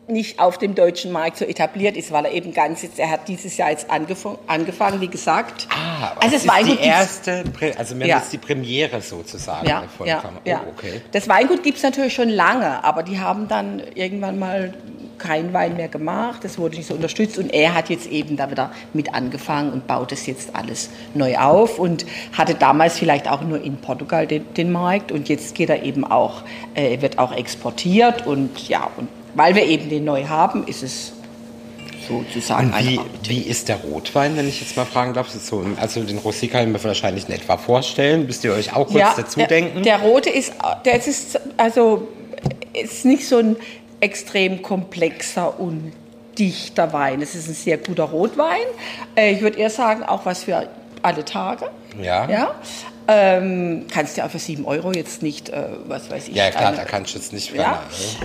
nicht 0.10 0.40
auf 0.40 0.58
dem 0.58 0.76
deutschen 0.76 1.12
Markt 1.12 1.38
so 1.38 1.46
etabliert 1.46 1.96
ist, 1.98 2.12
weil 2.12 2.26
er 2.26 2.32
eben 2.34 2.54
ganz 2.54 2.82
jetzt, 2.82 3.00
er 3.00 3.10
hat 3.12 3.28
dieses 3.28 3.56
Jahr 3.58 3.70
jetzt 3.72 3.90
angefangen, 3.90 4.38
angefangen 4.48 5.02
wie 5.02 5.08
gesagt. 5.08 5.68
Ah, 5.70 6.14
also 6.20 6.32
das 6.36 6.44
es 6.44 6.48
Weingut 6.48 6.74
ist 6.74 6.80
die 6.80 6.84
gibt's- 6.90 7.28
erste, 7.28 7.78
also 7.78 7.96
wir 7.96 8.02
haben 8.04 8.10
Ja. 8.10 8.18
jetzt 8.18 8.34
die 8.34 8.38
Premiere 8.38 9.02
sozusagen 9.02 9.68
ja, 9.68 9.84
ja, 10.06 10.16
Kammer. 10.20 10.42
ja. 10.46 10.62
Oh, 10.66 10.72
okay. 10.78 11.02
Das 11.12 11.28
Weingut 11.30 11.64
gibt 11.64 11.78
es 11.78 11.84
natürlich 11.84 12.14
schon 12.14 12.30
lange, 12.30 12.84
aber 12.84 13.04
die 13.04 13.20
haben 13.20 13.48
dann 13.48 13.82
irgendwann 13.96 14.40
mal 14.40 14.74
keinen 15.18 15.52
Wein 15.52 15.76
mehr 15.76 15.90
gemacht, 15.90 16.46
das 16.46 16.58
wurde 16.58 16.78
nicht 16.78 16.88
so 16.88 16.94
unterstützt 16.94 17.38
und 17.38 17.54
er 17.54 17.76
hat 17.76 17.90
jetzt 17.90 18.08
eben 18.08 18.38
da 18.38 18.50
wieder 18.50 18.72
mit 18.94 19.14
angefangen 19.14 19.74
und 19.74 19.86
baut 19.86 20.14
es 20.14 20.26
jetzt 20.26 20.56
alles 20.56 20.90
neu 21.14 21.38
auf 21.38 21.78
und 21.78 22.06
hatte 22.38 22.56
damals 22.56 22.98
vielleicht 22.98 23.30
auch 23.30 23.42
nur 23.42 23.62
in 23.62 23.76
Portugal 23.78 24.26
den, 24.28 24.46
den 24.54 24.72
Markt 24.72 25.12
und 25.12 25.28
jetzt 25.28 25.56
geht 25.56 25.70
er 25.70 25.84
eben 25.84 26.06
auch, 26.10 26.44
äh, 26.74 27.02
wird 27.02 27.20
auch 27.20 27.34
exportiert 27.36 28.26
und 28.28 28.70
ja, 28.70 28.90
und 28.96 29.10
weil 29.36 29.56
wir 29.56 29.66
eben 29.66 29.90
den 29.90 30.06
neu 30.06 30.26
haben, 30.26 30.66
ist 30.68 30.84
es 30.84 31.14
sozusagen. 32.08 32.74
Und 32.74 32.80
wie, 32.80 33.00
wie 33.24 33.42
ist 33.42 33.70
der 33.70 33.78
Rotwein, 33.78 34.36
wenn 34.36 34.48
ich 34.48 34.62
jetzt 34.62 34.76
mal 34.76 34.86
fragen 34.86 35.14
darf? 35.14 35.30
So, 35.30 35.66
also 35.80 36.04
den 36.04 36.20
Rosé 36.20 36.50
kann 36.50 36.64
ich 36.64 36.74
mir 36.74 36.84
wahrscheinlich 36.84 37.28
in 37.28 37.36
etwa 37.36 37.58
vorstellen. 37.58 38.26
Müsst 38.26 38.44
ihr 38.44 38.54
euch 38.54 38.74
auch 38.74 38.88
kurz 38.88 39.00
ja, 39.00 39.14
dazu 39.16 39.42
denken? 39.42 39.84
Der, 39.84 40.00
der 40.00 40.08
rote 40.08 40.30
ist, 40.30 40.54
der 40.86 40.96
ist 40.96 41.40
also 41.58 42.08
ist 42.74 43.06
nicht 43.06 43.28
so 43.28 43.38
ein 43.38 43.56
extrem 44.00 44.62
komplexer 44.62 45.60
und 45.60 45.94
dichter 46.38 46.94
Wein. 46.94 47.22
Es 47.22 47.36
ist 47.36 47.48
ein 47.48 47.54
sehr 47.54 47.78
guter 47.78 48.06
Rotwein. 48.06 48.62
Äh, 49.16 49.34
ich 49.34 49.42
würde 49.42 49.60
eher 49.60 49.70
sagen, 49.70 50.04
auch 50.04 50.26
was 50.26 50.44
für 50.44 50.68
alle 51.02 51.26
Tage. 51.26 51.70
Ja. 52.02 52.30
ja? 52.30 52.56
Ähm, 53.12 53.88
kannst 53.92 54.16
du 54.16 54.22
ja 54.22 54.28
auch 54.28 54.30
für 54.30 54.38
7 54.38 54.66
Euro 54.66 54.92
jetzt 54.92 55.24
nicht, 55.24 55.50
äh, 55.50 55.64
was 55.88 56.12
weiß 56.12 56.28
ich. 56.28 56.36
Ja, 56.36 56.52
klar, 56.52 56.68
eine, 56.68 56.78
da 56.78 56.86
kannst 56.86 57.16
du 57.16 57.18
jetzt 57.18 57.34
nicht 57.34 57.56
ja? 57.56 57.62
ja. 57.64 57.84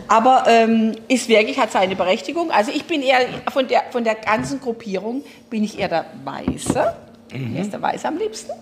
Aber 0.09 0.45
ähm, 0.47 0.93
ist 1.09 1.27
wirklich, 1.31 1.59
hat 1.59 1.73
seine 1.73 1.97
Berechtigung. 1.97 2.51
Also 2.51 2.71
ich 2.71 2.85
bin 2.85 3.01
eher, 3.01 3.21
von 3.51 3.67
der, 3.67 3.85
von 3.91 4.05
der 4.05 4.15
ganzen 4.15 4.61
Gruppierung 4.61 5.25
bin 5.49 5.65
ich 5.65 5.79
eher 5.79 5.89
der 5.89 6.05
Weiße. 6.23 6.95
Mhm. 7.33 7.55
Mir 7.55 7.63
ist 7.63 7.73
der 7.73 7.81
Weiße 7.81 8.07
am 8.07 8.19
liebsten. 8.19 8.53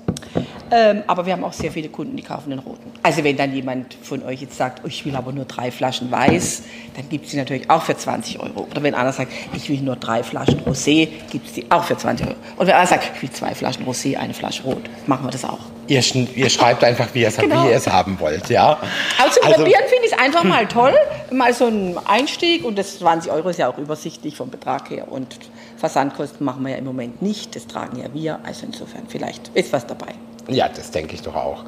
Ähm, 0.75 1.02
aber 1.07 1.26
wir 1.26 1.35
haben 1.35 1.45
auch 1.45 1.52
sehr 1.52 1.71
viele 1.71 1.91
Kunden, 1.91 2.17
die 2.17 2.23
kaufen 2.23 2.49
den 2.49 2.59
roten. 2.59 2.91
Also 3.02 3.23
wenn 3.25 3.37
dann 3.37 3.52
jemand 3.52 3.95
von 4.02 4.23
euch 4.23 4.41
jetzt 4.41 4.57
sagt, 4.57 4.81
oh, 4.83 4.88
ich 4.88 5.05
will 5.05 5.14
aber 5.14 5.31
nur 5.31 5.45
drei 5.45 5.71
Flaschen 5.71 6.11
weiß, 6.11 6.62
dann 6.97 7.11
gibt 7.11 7.26
es 7.26 7.33
die 7.33 7.37
natürlich 7.37 7.69
auch 7.69 7.83
für 7.83 7.95
20 7.95 8.41
Euro. 8.41 8.67
Oder 8.71 8.83
wenn 8.83 8.95
einer 8.95 9.12
sagt, 9.12 9.31
ich 9.52 9.69
will 9.69 9.81
nur 9.83 9.97
drei 9.97 10.23
Flaschen 10.23 10.62
Rosé, 10.64 11.09
gibt 11.31 11.47
es 11.47 11.52
die 11.52 11.71
auch 11.71 11.85
für 11.85 11.99
20 11.99 12.26
Euro. 12.26 12.37
Und 12.57 12.67
wenn 12.67 12.75
einer 12.75 12.87
sagt, 12.87 13.11
ich 13.14 13.23
will 13.23 13.31
zwei 13.31 13.55
Flaschen 13.55 13.85
Rosé, 13.85 14.17
eine 14.17 14.33
Flasche 14.33 14.62
Rot, 14.62 14.83
machen 15.07 15.26
wir 15.26 15.31
das 15.31 15.45
auch. 15.45 15.59
Ihr, 15.88 16.02
ihr 16.37 16.49
schreibt 16.49 16.83
einfach, 16.85 17.09
wie 17.12 17.21
ihr 17.21 17.29
es 17.29 17.37
genau. 17.37 17.64
haben 17.91 18.19
wollt, 18.19 18.49
ja? 18.49 18.79
Also 19.23 19.43
also, 19.43 19.57
Probieren 19.57 19.83
finde 19.88 20.07
ich 20.07 20.12
es 20.12 20.19
einfach 20.19 20.45
mal 20.45 20.67
toll. 20.67 20.95
Mal 21.33 21.52
so 21.52 21.67
ein 21.67 21.99
Einstieg 22.07 22.64
und 22.64 22.79
das 22.79 22.99
20 22.99 23.31
Euro 23.31 23.50
ist 23.50 23.59
ja 23.59 23.69
auch 23.69 23.76
übersichtlich 23.76 24.37
vom 24.37 24.49
Betrag 24.49 24.88
her. 24.88 25.12
Und 25.12 25.37
Versandkosten 25.76 26.47
machen 26.47 26.64
wir 26.64 26.73
ja 26.73 26.79
im 26.79 26.85
Moment 26.85 27.21
nicht, 27.21 27.57
das 27.57 27.67
tragen 27.67 27.99
ja 27.99 28.07
wir. 28.14 28.38
Also 28.45 28.64
insofern, 28.64 29.02
vielleicht 29.09 29.49
ist 29.55 29.73
was 29.73 29.87
dabei. 29.87 30.12
Ja, 30.49 30.68
das 30.68 30.90
denke 30.90 31.14
ich 31.14 31.22
doch 31.22 31.34
auch. 31.34 31.64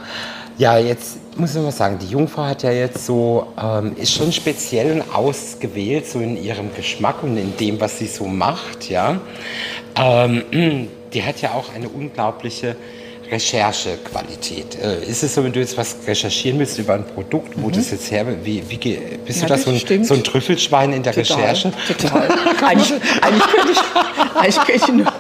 Ja, 0.56 0.78
jetzt 0.78 1.18
muss 1.36 1.54
ich 1.54 1.62
mal 1.62 1.72
sagen, 1.72 1.98
die 1.98 2.06
Jungfrau 2.06 2.44
hat 2.44 2.62
ja 2.62 2.70
jetzt 2.70 3.06
so, 3.06 3.46
ähm, 3.60 3.96
ist 3.96 4.12
schon 4.12 4.32
speziell 4.32 4.92
und 4.92 5.14
ausgewählt, 5.14 6.06
so 6.06 6.20
in 6.20 6.42
ihrem 6.42 6.74
Geschmack 6.74 7.22
und 7.22 7.36
in 7.36 7.56
dem, 7.56 7.80
was 7.80 7.98
sie 7.98 8.06
so 8.06 8.24
macht, 8.24 8.88
ja. 8.88 9.20
Ähm, 9.96 10.88
die 11.12 11.22
hat 11.22 11.40
ja 11.40 11.52
auch 11.52 11.74
eine 11.74 11.88
unglaubliche 11.88 12.76
Recherchequalität. 13.30 14.78
Äh, 14.80 15.04
ist 15.04 15.22
es 15.22 15.34
so, 15.34 15.42
wenn 15.44 15.52
du 15.52 15.60
jetzt 15.60 15.76
was 15.76 15.96
recherchieren 16.06 16.58
willst 16.58 16.78
über 16.78 16.94
ein 16.94 17.06
Produkt, 17.06 17.54
wo 17.56 17.68
mhm. 17.68 17.72
das 17.72 17.90
jetzt 17.90 18.10
her, 18.10 18.26
wie, 18.44 18.62
wie 18.68 18.76
bist 19.24 19.40
ja, 19.40 19.48
du 19.48 19.54
da 19.54 19.58
so 19.58 19.70
ein, 19.70 20.04
so 20.04 20.14
ein, 20.14 20.22
Trüffelschwein 20.24 20.92
in 20.92 21.02
der 21.02 21.14
total, 21.14 21.36
Recherche? 21.36 21.72
Total. 21.88 22.28
eigentlich, 22.66 22.92
eigentlich 23.22 23.46
könnte 23.46 23.72
ich, 23.72 24.36
eigentlich 24.36 24.56
könnte 24.56 24.72
ich 24.74 24.92
nur 24.92 25.12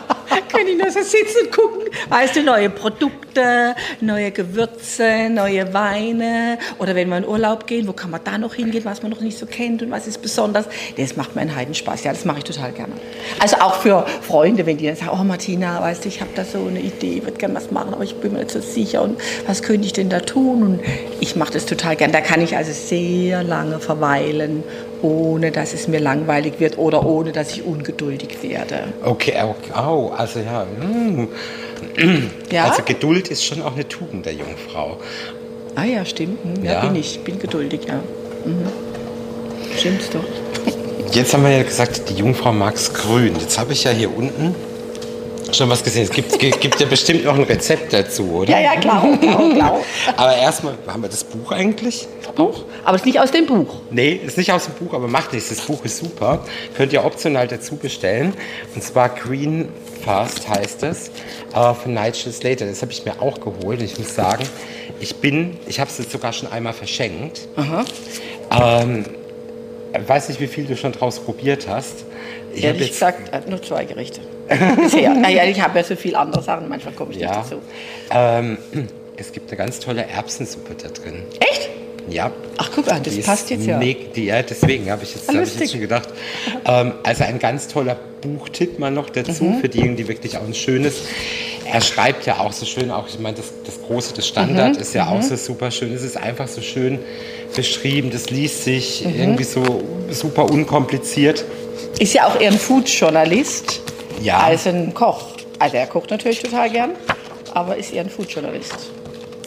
kann 0.64 0.72
ich 0.72 0.82
nur 0.82 0.90
so 0.90 1.02
sitzen 1.02 1.46
und 1.46 1.52
gucken. 1.52 1.82
Weißt 2.08 2.36
du, 2.36 2.42
neue 2.42 2.70
Produkte, 2.70 3.74
neue 4.00 4.30
Gewürze, 4.30 5.28
neue 5.30 5.72
Weine. 5.74 6.58
Oder 6.78 6.94
wenn 6.94 7.08
wir 7.08 7.18
in 7.18 7.26
Urlaub 7.26 7.66
gehen, 7.66 7.86
wo 7.86 7.92
kann 7.92 8.10
man 8.10 8.20
da 8.24 8.38
noch 8.38 8.54
hingehen, 8.54 8.84
was 8.84 9.02
man 9.02 9.10
noch 9.10 9.20
nicht 9.20 9.38
so 9.38 9.46
kennt 9.46 9.82
und 9.82 9.90
was 9.90 10.06
ist 10.06 10.22
besonders. 10.22 10.66
Das 10.96 11.16
macht 11.16 11.34
mir 11.34 11.42
einen 11.42 11.54
Heidenspaß. 11.54 12.04
Ja, 12.04 12.12
das 12.12 12.24
mache 12.24 12.38
ich 12.38 12.44
total 12.44 12.72
gerne. 12.72 12.94
Also 13.40 13.56
auch 13.56 13.74
für 13.74 14.06
Freunde, 14.22 14.66
wenn 14.66 14.76
die 14.78 14.86
dann 14.86 14.96
sagen, 14.96 15.10
oh 15.12 15.24
Martina, 15.24 15.80
weißt 15.80 16.04
du, 16.04 16.08
ich 16.08 16.20
habe 16.20 16.30
da 16.34 16.44
so 16.44 16.58
eine 16.58 16.80
Idee, 16.80 17.18
ich 17.18 17.24
würde 17.24 17.38
gerne 17.38 17.54
was 17.54 17.70
machen, 17.70 17.92
aber 17.92 18.04
ich 18.04 18.14
bin 18.16 18.32
mir 18.32 18.38
nicht 18.38 18.50
so 18.50 18.60
sicher. 18.60 19.02
Und 19.02 19.20
was 19.46 19.62
könnte 19.62 19.86
ich 19.86 19.92
denn 19.92 20.08
da 20.08 20.20
tun? 20.20 20.62
Und 20.62 20.80
ich 21.20 21.36
mache 21.36 21.52
das 21.52 21.66
total 21.66 21.96
gerne. 21.96 22.12
Da 22.12 22.20
kann 22.20 22.40
ich 22.40 22.56
also 22.56 22.72
sehr 22.72 23.42
lange 23.42 23.80
verweilen 23.80 24.62
ohne 25.04 25.50
dass 25.50 25.74
es 25.74 25.86
mir 25.86 26.00
langweilig 26.00 26.54
wird 26.58 26.78
oder 26.78 27.04
ohne 27.04 27.30
dass 27.30 27.52
ich 27.52 27.62
ungeduldig 27.62 28.42
werde. 28.42 28.84
Okay, 29.04 29.34
oh, 29.76 30.08
also 30.16 30.40
ja. 30.40 30.64
Mm. 30.64 31.28
ja. 32.50 32.64
Also 32.64 32.82
Geduld 32.82 33.28
ist 33.28 33.44
schon 33.44 33.60
auch 33.60 33.74
eine 33.74 33.86
Tugend 33.86 34.24
der 34.24 34.32
Jungfrau. 34.32 34.96
Ah 35.74 35.84
ja, 35.84 36.04
stimmt. 36.06 36.38
Hm, 36.42 36.64
ja, 36.64 36.72
ja. 36.72 36.80
bin 36.80 36.96
ich. 36.96 37.20
Bin 37.20 37.38
geduldig, 37.38 37.80
ja. 37.86 37.96
Mhm. 38.44 38.68
Stimmt's 39.76 40.08
doch. 40.08 40.24
Jetzt 41.12 41.34
haben 41.34 41.44
wir 41.44 41.50
ja 41.50 41.62
gesagt, 41.62 42.08
die 42.08 42.14
Jungfrau 42.14 42.52
mag 42.52 42.74
es 42.74 42.92
grün. 42.92 43.34
Jetzt 43.38 43.58
habe 43.58 43.74
ich 43.74 43.84
ja 43.84 43.90
hier 43.90 44.16
unten 44.16 44.54
schon 45.52 45.68
was 45.68 45.84
gesehen. 45.84 46.04
Es 46.04 46.10
gibt, 46.10 46.38
gibt 46.38 46.80
ja 46.80 46.86
bestimmt 46.86 47.24
noch 47.24 47.36
ein 47.36 47.44
Rezept 47.44 47.92
dazu, 47.92 48.30
oder? 48.30 48.50
Ja, 48.50 48.60
ja, 48.60 48.76
klar. 48.80 49.06
klar, 49.20 49.50
klar. 49.54 49.80
Aber 50.16 50.36
erstmal, 50.36 50.74
haben 50.86 51.02
wir 51.02 51.08
das 51.08 51.24
Buch 51.24 51.52
eigentlich? 51.52 52.08
Buch? 52.34 52.64
Aber 52.84 52.96
es 52.96 53.02
ist 53.02 53.06
nicht 53.06 53.20
aus 53.20 53.30
dem 53.30 53.46
Buch. 53.46 53.80
Nee, 53.90 54.20
ist 54.24 54.36
nicht 54.36 54.52
aus 54.52 54.66
dem 54.66 54.74
Buch, 54.74 54.94
aber 54.94 55.08
macht 55.08 55.32
nichts. 55.32 55.48
Das 55.48 55.60
Buch 55.62 55.84
ist 55.84 55.98
super. 55.98 56.44
Könnt 56.76 56.92
ihr 56.92 57.04
optional 57.04 57.48
dazu 57.48 57.76
bestellen. 57.76 58.34
Und 58.74 58.82
zwar 58.82 59.08
Green 59.08 59.68
Fast 60.04 60.48
heißt 60.48 60.82
es, 60.82 61.10
äh, 61.54 61.74
von 61.74 61.94
Nigel 61.94 62.32
Slater. 62.32 62.66
Das 62.66 62.82
habe 62.82 62.92
ich 62.92 63.04
mir 63.04 63.22
auch 63.22 63.40
geholt. 63.40 63.80
Und 63.80 63.84
ich 63.84 63.98
muss 63.98 64.14
sagen, 64.14 64.44
ich 65.00 65.16
bin, 65.16 65.56
ich 65.66 65.80
habe 65.80 65.90
es 65.90 65.98
jetzt 65.98 66.12
sogar 66.12 66.32
schon 66.32 66.50
einmal 66.52 66.74
verschenkt. 66.74 67.48
Aha. 67.56 67.84
Ähm, 68.50 69.04
weiß 70.06 70.28
nicht, 70.28 70.40
wie 70.40 70.46
viel 70.46 70.66
du 70.66 70.76
schon 70.76 70.92
draus 70.92 71.20
probiert 71.20 71.66
hast. 71.68 72.04
Ich 72.52 72.64
Ehrlich 72.64 72.90
gesagt, 72.90 73.32
äh, 73.32 73.48
nur 73.48 73.62
zwei 73.62 73.84
Gerichte. 73.84 74.20
Bisher. 74.76 75.14
naja, 75.14 75.44
ich 75.44 75.60
habe 75.60 75.78
ja 75.78 75.84
so 75.84 75.96
viele 75.96 76.18
andere 76.18 76.42
Sachen, 76.42 76.68
manchmal 76.68 76.94
komme 76.94 77.12
ich 77.12 77.18
ja. 77.18 77.28
nicht 77.28 77.50
dazu. 77.50 77.62
Ähm, 78.10 78.58
es 79.16 79.32
gibt 79.32 79.50
eine 79.50 79.56
ganz 79.56 79.80
tolle 79.80 80.06
Erbsensuppe 80.06 80.74
da 80.74 80.88
drin. 80.88 81.22
Echt? 81.40 81.70
Ja. 82.08 82.32
Ach, 82.56 82.70
guck 82.74 82.90
an, 82.90 83.02
das 83.02 83.18
passt 83.20 83.50
jetzt 83.50 83.66
ja. 83.66 83.80
Ja, 83.80 84.42
deswegen 84.42 84.90
habe 84.90 85.04
ich, 85.04 85.14
jetzt, 85.14 85.28
hab 85.28 85.42
ich 85.42 85.58
jetzt 85.58 85.72
schon 85.72 85.80
gedacht. 85.80 86.08
Ähm, 86.66 86.92
also 87.02 87.24
ein 87.24 87.38
ganz 87.38 87.68
toller 87.68 87.96
Buchtipp 88.20 88.78
mal 88.78 88.90
noch 88.90 89.10
dazu, 89.10 89.44
mhm. 89.44 89.60
für 89.60 89.68
diejenigen, 89.68 89.96
die 89.96 90.08
wirklich 90.08 90.36
auch 90.36 90.44
ein 90.44 90.54
schönes. 90.54 90.94
Er 91.70 91.80
schreibt 91.80 92.26
ja 92.26 92.38
auch 92.40 92.52
so 92.52 92.66
schön, 92.66 92.90
auch 92.90 93.08
ich 93.08 93.18
meine, 93.18 93.36
das, 93.36 93.52
das 93.64 93.80
Große, 93.82 94.14
das 94.14 94.28
Standard 94.28 94.76
mhm. 94.76 94.80
ist 94.80 94.94
ja 94.94 95.06
mhm. 95.06 95.12
auch 95.12 95.22
so 95.22 95.36
super 95.36 95.70
schön. 95.70 95.92
Es 95.92 96.02
ist 96.02 96.16
einfach 96.16 96.48
so 96.48 96.60
schön 96.60 96.98
beschrieben, 97.54 98.10
das 98.10 98.30
liest 98.30 98.64
sich 98.64 99.04
mhm. 99.04 99.18
irgendwie 99.18 99.44
so 99.44 99.82
super 100.10 100.50
unkompliziert. 100.50 101.44
Ist 101.98 102.14
ja 102.14 102.26
auch 102.26 102.40
eher 102.40 102.50
ein 102.50 102.58
Food-Journalist 102.58 103.80
ja. 104.22 104.38
als 104.40 104.66
ein 104.66 104.92
Koch. 104.94 105.34
Also 105.58 105.76
er 105.76 105.86
kocht 105.86 106.10
natürlich 106.10 106.40
total 106.40 106.70
gern, 106.70 106.90
aber 107.52 107.76
ist 107.76 107.92
eher 107.92 108.02
ein 108.02 108.10
Food-Journalist. 108.10 108.90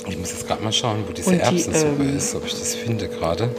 Ich 0.09 0.17
muss 0.17 0.31
jetzt 0.31 0.47
gerade 0.47 0.63
mal 0.63 0.71
schauen, 0.71 1.03
wo 1.07 1.13
diese 1.13 1.31
die, 1.31 1.39
Erbsensuppe 1.39 2.03
ähm, 2.03 2.17
ist, 2.17 2.35
ob 2.35 2.45
ich 2.45 2.53
das 2.53 2.75
finde 2.75 3.07
gerade. 3.07 3.49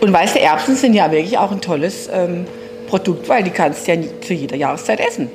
Und 0.00 0.12
weißt 0.12 0.36
du, 0.36 0.40
Erbsen 0.40 0.76
sind 0.76 0.94
ja 0.94 1.10
wirklich 1.10 1.38
auch 1.38 1.50
ein 1.50 1.60
tolles 1.60 2.08
ähm, 2.12 2.46
Produkt, 2.88 3.28
weil 3.28 3.42
die 3.42 3.50
kannst 3.50 3.86
du 3.86 3.94
ja 3.94 4.02
zu 4.20 4.34
jeder 4.34 4.56
Jahreszeit 4.56 5.00
essen. 5.00 5.30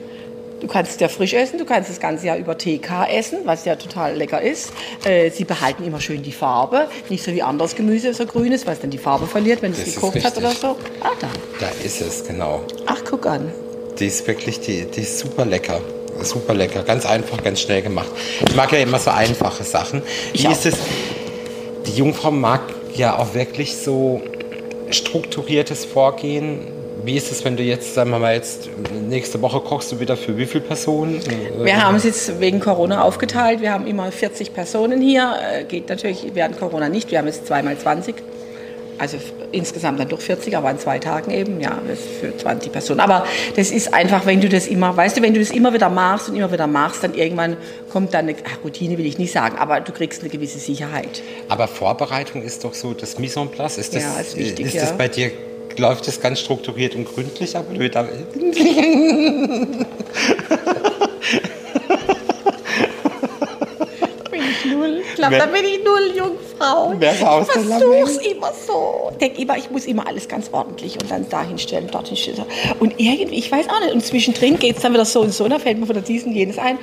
Du 0.60 0.68
kannst 0.68 0.92
es 0.92 1.00
ja 1.00 1.08
frisch 1.08 1.34
essen, 1.34 1.58
du 1.58 1.66
kannst 1.66 1.90
das 1.90 2.02
ganze 2.02 2.28
Jahr 2.28 2.38
über 2.38 2.58
TK 2.58 3.08
essen, 3.10 3.40
was 3.46 3.64
ja 3.64 3.76
total 3.76 4.16
lecker 4.16 4.42
ist. 4.42 4.74
Äh, 5.06 5.30
sie 5.32 5.46
behalten 5.46 5.86
immer 5.86 6.02
schön 6.02 6.22
die 6.22 6.34
Farbe, 6.34 6.90
nicht 7.10 7.24
so 7.24 7.32
wie 7.32 7.42
anderes 7.42 7.76
Gemüse, 7.76 8.14
so 8.14 8.26
grün 8.26 8.52
ist, 8.52 8.68
weil 8.68 8.74
es 8.74 8.82
dann 8.82 8.90
die 8.90 8.98
Farbe 8.98 9.26
verliert, 9.26 9.62
wenn 9.62 9.72
es 9.72 9.86
gekocht 9.86 10.24
hat 10.24 10.38
oder 10.38 10.52
so. 10.52 10.76
Ah, 11.00 11.12
da. 11.22 11.28
Da 11.62 11.70
ist 11.84 12.02
es, 12.02 12.26
genau. 12.26 12.62
Ach, 12.88 13.02
guck 13.10 13.26
an. 13.26 13.54
Die 14.00 14.08
ist 14.08 14.28
wirklich, 14.28 14.60
die, 14.60 14.86
die 14.86 15.02
ist 15.02 15.20
super 15.20 15.46
lecker. 15.46 15.82
Super 16.22 16.54
lecker, 16.54 16.84
ganz 16.84 17.06
einfach, 17.06 17.42
ganz 17.44 17.62
schnell 17.62 17.82
gemacht. 17.82 18.10
Ich 18.48 18.56
mag 18.56 18.72
ja 18.72 18.80
immer 18.80 19.00
so 19.00 19.12
einfache 19.12 19.64
Sachen. 19.64 20.02
Wie 20.34 20.48
ist 20.48 20.66
es? 20.66 20.76
Die 21.86 21.94
Jungfrau 21.94 22.32
mag 22.32 22.62
ja 22.96 23.18
auch 23.18 23.34
wirklich 23.34 23.76
so 23.78 24.22
strukturiertes 24.92 25.86
Vorgehen. 25.86 26.60
Wie 27.04 27.16
ist 27.16 27.32
es, 27.32 27.46
wenn 27.46 27.56
du 27.56 27.64
jetzt, 27.64 27.94
sagen 27.94 28.12
wir 28.12 28.20
mal, 28.20 28.36
jetzt 28.36 28.70
nächste 29.08 29.42
Woche 29.42 29.62
kochst 29.62 29.92
du 29.92 30.00
wieder 30.00 30.18
für 30.18 30.38
wie 30.38 30.46
viele 30.46 30.66
Personen? 30.66 31.22
Wir 31.64 31.82
haben 31.82 31.96
es 31.96 32.04
jetzt 32.04 32.42
wegen 32.42 32.60
Corona 32.60 33.04
aufgeteilt. 33.04 33.62
Wir 33.62 33.72
haben 33.72 33.88
immer 33.88 34.12
40 34.12 34.54
Personen 34.54 35.02
hier. 35.02 35.34
Äh, 35.54 35.64
geht 35.64 35.88
natürlich 35.88 36.32
während 36.34 36.60
Corona 36.60 36.90
nicht. 36.90 37.10
Wir 37.10 37.20
haben 37.20 37.28
jetzt 37.28 37.48
zweimal 37.48 37.78
20 37.78 38.16
also 39.00 39.18
insgesamt 39.52 40.00
dann 40.00 40.10
durch 40.10 40.22
40, 40.22 40.56
aber 40.56 40.70
an 40.70 40.80
zwei 40.80 41.00
Tagen 41.00 41.32
eben, 41.32 41.60
ja, 41.60 41.80
für 42.20 42.36
20 42.36 42.72
Personen. 42.72 43.00
Aber 43.00 43.26
das 43.56 43.72
ist 43.72 43.94
einfach, 43.94 44.26
wenn 44.26 44.42
du 44.42 44.50
das 44.50 44.68
immer, 44.68 44.96
weißt 44.96 45.18
du, 45.18 45.22
wenn 45.22 45.34
du 45.34 45.40
das 45.40 45.52
immer 45.52 45.74
wieder 45.74 45.90
machst 45.90 46.30
und 46.30 46.36
immer 46.36 46.52
wieder 46.52 46.68
machst, 46.68 47.04
dann 47.04 47.14
irgendwann 47.14 47.58
kommt 47.92 48.14
dann 48.14 48.28
eine 48.28 48.36
ach, 48.46 48.64
Routine, 48.64 48.98
will 48.98 49.06
ich 49.06 49.18
nicht 49.18 49.32
sagen, 49.32 49.58
aber 49.58 49.82
du 49.82 49.92
kriegst 49.92 50.22
eine 50.22 50.30
gewisse 50.30 50.60
Sicherheit. 50.60 51.22
Aber 51.48 51.68
Vorbereitung 51.68 52.44
ist 52.44 52.64
doch 52.64 52.74
so 52.74 52.94
das 52.94 53.18
Mise 53.18 53.40
en 53.40 53.50
place. 53.50 53.78
Ist 53.78 53.96
das, 53.96 54.04
ja, 54.04 54.20
ist 54.20 54.38
wichtig, 54.38 54.68
ist 54.68 54.76
ja. 54.76 54.82
das 54.82 54.98
bei 54.98 55.08
dir, 55.08 55.32
läuft 55.78 56.08
das 56.08 56.22
ganz 56.22 56.40
strukturiert 56.40 56.96
und 56.96 57.06
gründlich 57.06 57.56
ab? 57.56 57.66
glaube, 65.20 65.38
da 65.38 65.46
bin 65.46 65.66
ich 65.66 65.84
null 65.84 66.12
Jungfrau. 66.16 66.94
Ich 67.00 67.52
versuch's 67.52 68.18
immer 68.26 68.52
so. 68.68 69.12
Denk 69.20 69.38
immer, 69.40 69.58
ich 69.58 69.70
muss 69.70 69.86
immer 69.86 70.08
alles 70.08 70.28
ganz 70.28 70.50
ordentlich 70.52 71.00
und 71.00 71.10
dann 71.12 71.30
dahin 71.30 71.58
stellen, 71.58 71.88
dorthin 71.92 72.18
stellen. 72.18 72.46
Und 72.80 73.00
irgendwie, 73.00 73.36
ich 73.36 73.52
weiß 73.52 73.68
auch 73.70 73.80
nicht. 73.82 73.94
Und 73.94 74.06
zwischendrin 74.06 74.58
geht 74.58 74.78
es 74.78 74.82
dann 74.82 74.94
wieder 74.94 75.06
so 75.06 75.22
und 75.22 75.34
so, 75.34 75.48
da 75.48 75.60
fällt 75.60 75.80
mir 75.80 75.88
wieder 75.88 76.02
diesen 76.02 76.34
jenes 76.34 76.58
ein. 76.58 76.80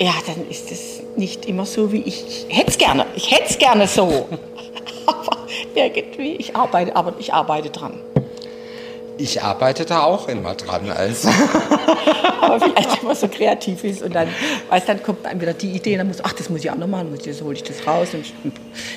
Ja, 0.00 0.14
dann 0.26 0.48
ist 0.50 0.70
es 0.72 1.02
nicht 1.16 1.46
immer 1.46 1.64
so, 1.64 1.92
wie 1.92 2.02
ich, 2.02 2.46
ich 2.48 2.58
hätte 2.58 2.70
es 2.70 2.78
gerne. 2.78 3.06
Ich 3.14 3.30
hätte 3.30 3.50
es 3.50 3.58
gerne 3.58 3.86
so. 3.86 4.26
aber 5.06 5.38
irgendwie, 5.74 6.34
ich 6.36 6.56
arbeite, 6.56 6.96
aber 6.96 7.14
ich 7.18 7.32
arbeite 7.32 7.70
dran. 7.70 8.00
Ich 9.16 9.42
arbeite 9.42 9.84
da 9.84 10.02
auch 10.02 10.28
immer 10.28 10.54
dran. 10.54 10.90
Also. 10.90 11.28
Aber 12.40 12.60
vielleicht, 12.60 12.98
wenn 13.00 13.06
man 13.06 13.16
so 13.16 13.28
kreativ 13.28 13.84
ist 13.84 14.02
und 14.02 14.14
dann, 14.14 14.28
weißt, 14.68 14.88
dann 14.88 15.02
kommt 15.02 15.24
einem 15.24 15.40
wieder 15.40 15.54
die 15.54 15.70
Idee, 15.70 15.96
dann 15.96 16.08
muss, 16.08 16.18
ach, 16.22 16.32
das 16.32 16.50
muss 16.50 16.60
ich 16.60 16.70
auch 16.70 16.76
noch 16.76 16.86
machen, 16.86 17.16
das 17.24 17.40
hole 17.42 17.54
ich 17.54 17.62
das 17.62 17.86
raus. 17.86 18.08
Und, 18.12 18.24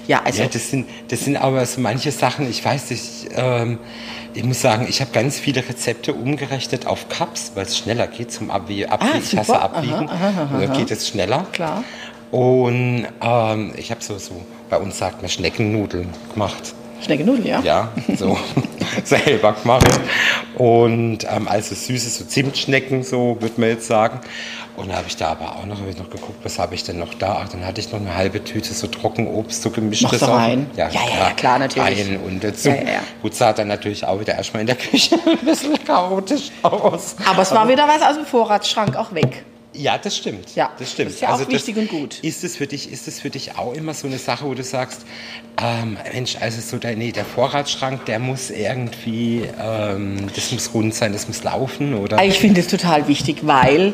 ja, 0.08 0.22
also. 0.24 0.42
Ja, 0.42 0.50
das 0.52 0.70
sind, 0.70 0.88
das 1.08 1.22
sind 1.22 1.38
aber 1.38 1.66
so 1.66 1.80
manche 1.80 2.12
Sachen, 2.12 2.50
ich 2.50 2.64
weiß 2.64 2.90
nicht, 2.90 3.04
ähm, 3.36 3.80
ich 4.34 4.44
muss 4.44 4.62
sagen, 4.62 4.86
ich 4.90 5.02
habe 5.02 5.12
ganz 5.12 5.40
viele 5.40 5.68
Rezepte 5.68 6.14
umgerechnet 6.14 6.88
auf 6.88 7.08
Cups, 7.10 7.52
weil 7.56 7.66
es 7.66 7.78
schneller 7.78 8.08
geht 8.08 8.32
zum 8.32 8.52
Abwiegen. 8.52 8.90
Abwie 8.90 9.08
Ah, 9.14 9.18
ich 9.18 9.38
hasse. 9.38 9.60
Abwiegen. 9.60 10.10
Aha, 10.10 10.30
aha, 10.30 10.42
aha, 10.44 10.60
Da 10.60 10.74
geht 10.74 10.92
es 10.92 11.08
schneller. 11.08 11.46
Klar. 11.54 11.84
Und 12.32 13.08
ähm, 13.22 13.74
ich 13.78 13.92
habe 13.92 14.04
so, 14.04 14.18
so, 14.18 14.42
bei 14.70 14.78
uns 14.78 14.98
sagt 14.98 15.22
man 15.22 15.30
Schneckennudeln 15.30 16.10
gemacht. 16.34 16.74
Schneckennudeln, 17.02 17.46
ja? 17.46 17.62
Ja, 17.62 17.92
so 18.16 18.38
selber 19.04 19.54
gemacht. 19.54 19.88
Und 20.56 21.20
ähm, 21.30 21.48
also 21.48 21.76
süße, 21.76 22.10
so 22.10 22.26
Zimtschnecken, 22.26 23.04
so 23.04 23.38
würde 23.40 23.60
man 23.60 23.70
jetzt 23.70 23.88
sagen. 23.88 24.20
Und 24.76 24.90
da 24.90 24.98
habe 24.98 25.08
ich 25.08 25.16
da 25.16 25.30
aber 25.30 25.56
auch 25.56 25.66
noch, 25.66 25.80
hab 25.80 25.90
ich 25.90 25.98
noch 25.98 26.10
geguckt, 26.10 26.38
was 26.44 26.60
habe 26.60 26.76
ich 26.76 26.84
denn 26.84 27.00
noch 27.00 27.16
da? 27.16 27.42
Ach, 27.44 27.50
dann 27.50 27.66
hatte 27.66 27.82
ich 27.82 27.92
noch 27.92 28.00
eine 28.00 28.16
halbe 28.16 28.44
Tüte 28.44 28.74
so 28.74 28.86
Trockenobst, 28.86 29.64
so 29.64 29.72
gemischtes. 29.72 30.22
Noch 30.22 30.28
so 30.28 30.34
rein? 30.34 30.70
Ja, 30.76 30.88
ja, 30.90 31.02
ja, 31.20 31.32
klar, 31.32 31.58
natürlich. 31.58 32.08
Rein 32.08 32.20
und 32.24 32.44
dazu. 32.44 32.70
Ja, 32.70 32.76
ja, 32.76 32.82
ja. 32.82 33.00
Gut, 33.24 33.34
sah 33.34 33.54
dann 33.54 33.70
natürlich 33.70 34.06
auch 34.06 34.20
wieder 34.20 34.36
erstmal 34.36 34.62
in 34.62 34.68
der 34.68 34.76
Küche 34.76 35.18
ein 35.26 35.46
bisschen 35.46 35.84
chaotisch 35.84 36.52
aus. 36.62 37.16
Aber 37.28 37.42
es 37.42 37.52
war 37.52 37.68
wieder 37.68 37.88
was 37.88 38.04
aus 38.04 38.16
dem 38.18 38.26
Vorratsschrank 38.26 38.96
auch 38.96 39.14
weg. 39.16 39.46
Ja, 39.78 39.98
das 39.98 40.18
stimmt. 40.18 40.56
Ja, 40.56 40.72
das 40.78 40.92
stimmt. 40.92 41.10
das 41.10 41.16
ist 41.16 41.22
ja 41.22 41.34
auch 41.34 41.48
wichtig 41.48 41.78
und 41.78 41.90
gut. 41.90 42.20
Ist 42.22 42.44
es 42.44 42.58
für 42.58 42.68
dich, 42.68 42.92
ist 42.92 43.08
es 43.08 43.20
für 43.20 43.30
dich 43.30 43.58
auch 43.58 43.74
immer 43.74 43.94
so 43.94 44.08
eine 44.08 44.18
Sache, 44.18 44.46
wo 44.46 44.54
du 44.54 44.64
sagst, 44.64 45.06
ähm, 45.62 45.98
Mensch, 46.14 46.36
also 46.40 46.62
so 46.62 46.78
der, 46.78 46.96
nee, 46.96 47.12
der 47.12 47.26
Vorratsschrank, 47.26 48.06
der 48.06 48.20
muss 48.20 48.50
irgendwie, 48.50 49.44
ähm, 49.60 50.28
das 50.36 50.52
muss 50.52 50.74
rund 50.74 50.94
sein, 50.96 51.14
das 51.14 51.28
muss 51.28 51.44
laufen, 51.44 51.94
oder? 51.94 52.24
Ich 52.24 52.40
finde 52.40 52.62
es 52.62 52.68
total 52.68 53.08
wichtig, 53.08 53.40
weil 53.44 53.94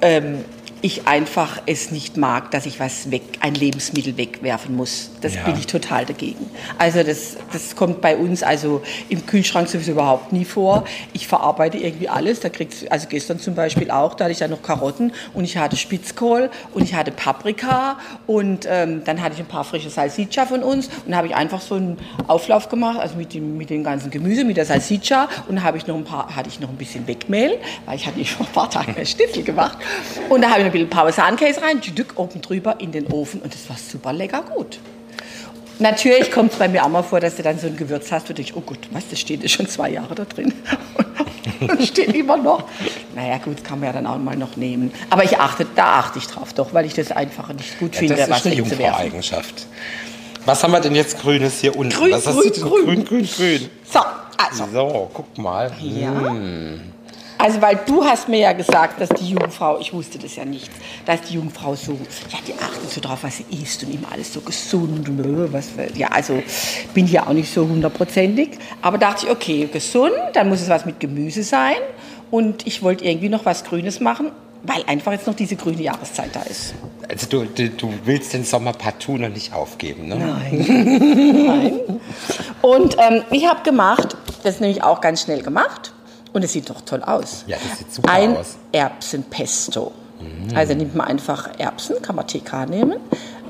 ähm, 0.00 0.44
ich 0.84 1.08
einfach 1.08 1.62
es 1.64 1.92
nicht 1.92 2.18
mag, 2.18 2.50
dass 2.50 2.66
ich 2.66 2.78
was 2.78 3.10
weg, 3.10 3.22
ein 3.40 3.54
Lebensmittel 3.54 4.18
wegwerfen 4.18 4.76
muss. 4.76 5.12
Das 5.22 5.34
Ja. 5.34 5.44
bin 5.44 5.56
ich 5.58 5.66
total 5.66 6.04
dagegen. 6.04 6.50
Also 6.76 7.02
das, 7.02 7.38
das 7.54 7.74
kommt 7.74 8.02
bei 8.02 8.18
uns 8.18 8.42
also 8.42 8.82
im 9.08 9.24
Kühlschrank 9.24 9.66
sowieso 9.66 9.92
überhaupt 9.92 10.34
nie 10.34 10.44
vor. 10.44 10.84
Ich 11.14 11.26
verarbeite 11.26 11.78
irgendwie 11.78 12.10
alles. 12.10 12.40
Da 12.40 12.50
kriegst, 12.50 12.92
also 12.92 13.06
gestern 13.08 13.38
zum 13.38 13.54
Beispiel 13.54 13.90
auch, 13.90 14.12
da 14.12 14.24
hatte 14.24 14.32
ich 14.32 14.38
dann 14.40 14.50
noch 14.50 14.60
Karotten 14.60 15.14
und 15.32 15.44
ich 15.44 15.56
hatte 15.56 15.78
Spitzkohl 15.78 16.50
und 16.74 16.82
ich 16.82 16.94
hatte 16.94 17.12
Paprika 17.12 17.96
und 18.26 18.66
ähm, 18.68 19.04
dann 19.06 19.22
hatte 19.22 19.36
ich 19.36 19.40
ein 19.40 19.46
paar 19.46 19.64
frische 19.64 19.88
Salsiccia 19.88 20.44
von 20.44 20.62
uns 20.62 20.90
und 21.06 21.16
habe 21.16 21.28
ich 21.28 21.34
einfach 21.34 21.62
so 21.62 21.76
einen 21.76 21.96
Auflauf 22.26 22.68
gemacht, 22.68 22.98
also 23.00 23.16
mit 23.16 23.32
dem, 23.32 23.56
mit 23.56 23.70
dem 23.70 23.84
ganzen 23.84 24.10
Gemüse, 24.10 24.44
mit 24.44 24.58
der 24.58 24.66
Salsiccia 24.66 25.30
und 25.48 25.56
da 25.56 25.62
habe 25.62 25.78
ich 25.78 25.86
noch 25.86 25.96
ein 25.96 26.04
paar, 26.04 26.36
hatte 26.36 26.50
ich 26.50 26.60
noch 26.60 26.68
ein 26.68 26.76
bisschen 26.76 27.06
Wegmehl, 27.06 27.56
weil 27.86 27.96
ich 27.96 28.06
hatte 28.06 28.18
nicht 28.18 28.30
schon 28.36 28.44
ein 28.44 28.52
paar 28.52 28.68
Tage 28.68 28.92
mehr 28.92 29.06
Stiftel 29.06 29.42
gemacht 29.44 29.78
und 30.28 30.42
da 30.42 30.50
habe 30.50 30.60
ich 30.60 30.73
bisschen 30.74 30.90
Parmesankäse 30.90 31.62
rein, 31.62 31.80
oben 32.16 32.42
drüber 32.42 32.76
in 32.80 32.92
den 32.92 33.06
Ofen 33.06 33.40
und 33.40 33.54
das 33.54 33.68
war 33.68 33.76
super 33.76 34.12
lecker 34.12 34.42
gut. 34.42 34.78
Natürlich 35.78 36.30
kommt 36.30 36.52
es 36.52 36.58
bei 36.58 36.68
mir 36.68 36.84
auch 36.84 36.88
mal 36.88 37.02
vor, 37.02 37.18
dass 37.20 37.36
du 37.36 37.42
dann 37.42 37.58
so 37.58 37.66
ein 37.66 37.76
Gewürz 37.76 38.12
hast 38.12 38.28
und 38.28 38.38
denkst, 38.38 38.52
oh 38.54 38.60
gut, 38.60 38.78
was, 38.92 39.08
das 39.08 39.18
steht 39.18 39.42
ja 39.42 39.48
schon 39.48 39.66
zwei 39.66 39.90
Jahre 39.90 40.14
da 40.14 40.24
drin. 40.24 40.52
Und 41.60 41.82
steht 41.82 42.14
immer 42.14 42.36
noch. 42.36 42.64
Naja, 43.14 43.38
gut, 43.38 43.62
kann 43.64 43.78
man 43.80 43.88
ja 43.88 43.92
dann 43.92 44.06
auch 44.06 44.18
mal 44.18 44.36
noch 44.36 44.56
nehmen. 44.56 44.92
Aber 45.08 45.24
ich 45.24 45.38
achte, 45.38 45.66
da 45.76 46.00
achte 46.00 46.18
ich 46.18 46.26
drauf 46.26 46.52
doch, 46.52 46.74
weil 46.74 46.84
ich 46.84 46.94
das 46.94 47.12
einfach 47.12 47.52
nicht 47.52 47.78
gut 47.78 47.94
ja, 47.94 48.00
finde, 48.00 48.16
das 48.16 48.28
ist 48.28 48.46
eine. 48.46 48.54
Jungfrau-Eigenschaft. 48.56 49.66
Was 50.44 50.62
haben 50.62 50.72
wir 50.72 50.80
denn 50.80 50.94
jetzt 50.94 51.20
Grünes 51.20 51.60
hier 51.60 51.76
unten? 51.76 51.94
Grün, 51.94 52.12
Was 52.12 52.24
grün, 52.24 52.52
du 52.54 52.60
grün. 52.60 52.84
grün, 52.84 53.04
grün, 53.04 53.28
grün. 53.36 53.70
So, 53.90 54.00
also, 54.36 54.64
So, 54.72 55.10
guck 55.12 55.38
mal. 55.38 55.72
ja. 55.80 56.34
Also, 57.38 57.60
weil 57.60 57.80
du 57.86 58.04
hast 58.04 58.28
mir 58.28 58.38
ja 58.38 58.52
gesagt, 58.52 59.00
dass 59.00 59.08
die 59.08 59.30
Jungfrau, 59.30 59.78
ich 59.80 59.92
wusste 59.92 60.18
das 60.18 60.36
ja 60.36 60.44
nicht, 60.44 60.70
dass 61.04 61.22
die 61.22 61.34
Jungfrau 61.34 61.74
so, 61.74 61.92
ja, 62.30 62.38
die 62.46 62.54
achtet 62.54 62.90
so 62.90 63.00
drauf, 63.00 63.18
was 63.22 63.38
sie 63.38 63.46
isst 63.62 63.82
und 63.84 63.94
immer 63.94 64.12
alles 64.12 64.32
so 64.32 64.40
gesund 64.40 65.08
und 65.08 65.52
was, 65.52 65.70
ja, 65.94 66.08
also 66.08 66.42
bin 66.94 67.06
hier 67.06 67.26
auch 67.26 67.32
nicht 67.32 67.52
so 67.52 67.66
hundertprozentig. 67.66 68.50
Aber 68.82 68.98
dachte 68.98 69.26
ich, 69.26 69.32
okay, 69.32 69.68
gesund, 69.72 70.14
dann 70.32 70.48
muss 70.48 70.60
es 70.60 70.68
was 70.68 70.84
mit 70.84 71.00
Gemüse 71.00 71.42
sein. 71.42 71.76
Und 72.30 72.66
ich 72.66 72.82
wollte 72.82 73.04
irgendwie 73.04 73.28
noch 73.28 73.44
was 73.44 73.64
Grünes 73.64 74.00
machen, 74.00 74.30
weil 74.62 74.82
einfach 74.86 75.12
jetzt 75.12 75.26
noch 75.26 75.34
diese 75.34 75.56
grüne 75.56 75.82
Jahreszeit 75.82 76.30
da 76.32 76.42
ist. 76.42 76.74
Also 77.08 77.26
du, 77.28 77.44
du, 77.44 77.68
du 77.68 77.92
willst 78.04 78.32
den 78.32 78.44
Sommer 78.44 78.72
partout 78.72 79.18
noch 79.18 79.28
nicht 79.28 79.52
aufgeben, 79.52 80.08
ne? 80.08 80.16
Nein. 80.16 81.44
Nein. 81.46 81.80
Und 82.62 82.96
ähm, 82.98 83.22
ich 83.30 83.46
habe 83.46 83.62
gemacht, 83.62 84.16
das 84.42 84.54
ist 84.54 84.60
nämlich 84.60 84.82
auch 84.82 85.00
ganz 85.00 85.22
schnell 85.22 85.42
gemacht 85.42 85.92
und 86.34 86.44
es 86.44 86.52
sieht 86.52 86.68
doch 86.68 86.82
toll 86.82 87.02
aus. 87.02 87.44
Ja, 87.46 87.56
das 87.66 87.78
sieht 87.78 87.94
super 87.94 88.12
Ein 88.12 88.36
aus. 88.36 88.56
Erbsenpesto. 88.72 89.92
Also 90.54 90.74
nimmt 90.74 90.94
man 90.94 91.06
einfach 91.06 91.58
Erbsen, 91.58 92.00
kann 92.00 92.16
man 92.16 92.26
TK 92.26 92.66
nehmen, 92.68 92.98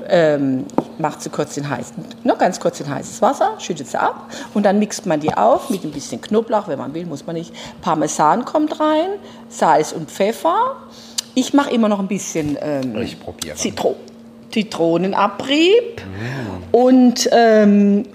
ähm, 0.09 0.65
macht 0.97 1.21
sie 1.21 1.29
kurz 1.29 1.55
in 1.57 1.69
heißen, 1.69 1.95
noch 2.23 2.37
ganz 2.37 2.59
kurz 2.59 2.79
in 2.79 2.89
heißes 2.89 3.21
Wasser, 3.21 3.53
schüttet 3.59 3.87
sie 3.87 3.99
ab 3.99 4.29
und 4.53 4.63
dann 4.63 4.79
mixt 4.79 5.05
man 5.05 5.19
die 5.19 5.33
auf 5.33 5.69
mit 5.69 5.83
ein 5.83 5.91
bisschen 5.91 6.21
Knoblauch, 6.21 6.67
wenn 6.67 6.77
man 6.77 6.93
will, 6.93 7.05
muss 7.05 7.25
man 7.25 7.35
nicht. 7.35 7.53
Parmesan 7.81 8.45
kommt 8.45 8.79
rein, 8.79 9.07
Salz 9.49 9.91
und 9.91 10.09
Pfeffer. 10.11 10.75
Ich 11.33 11.53
mache 11.53 11.71
immer 11.71 11.89
noch 11.89 11.99
ein 11.99 12.07
bisschen 12.07 12.57
ähm, 12.61 12.95
Ich. 12.97 13.17
Zitro 13.55 13.95
Zitronenabrieb 14.51 16.01
und 16.71 17.29
ähm, 17.31 18.05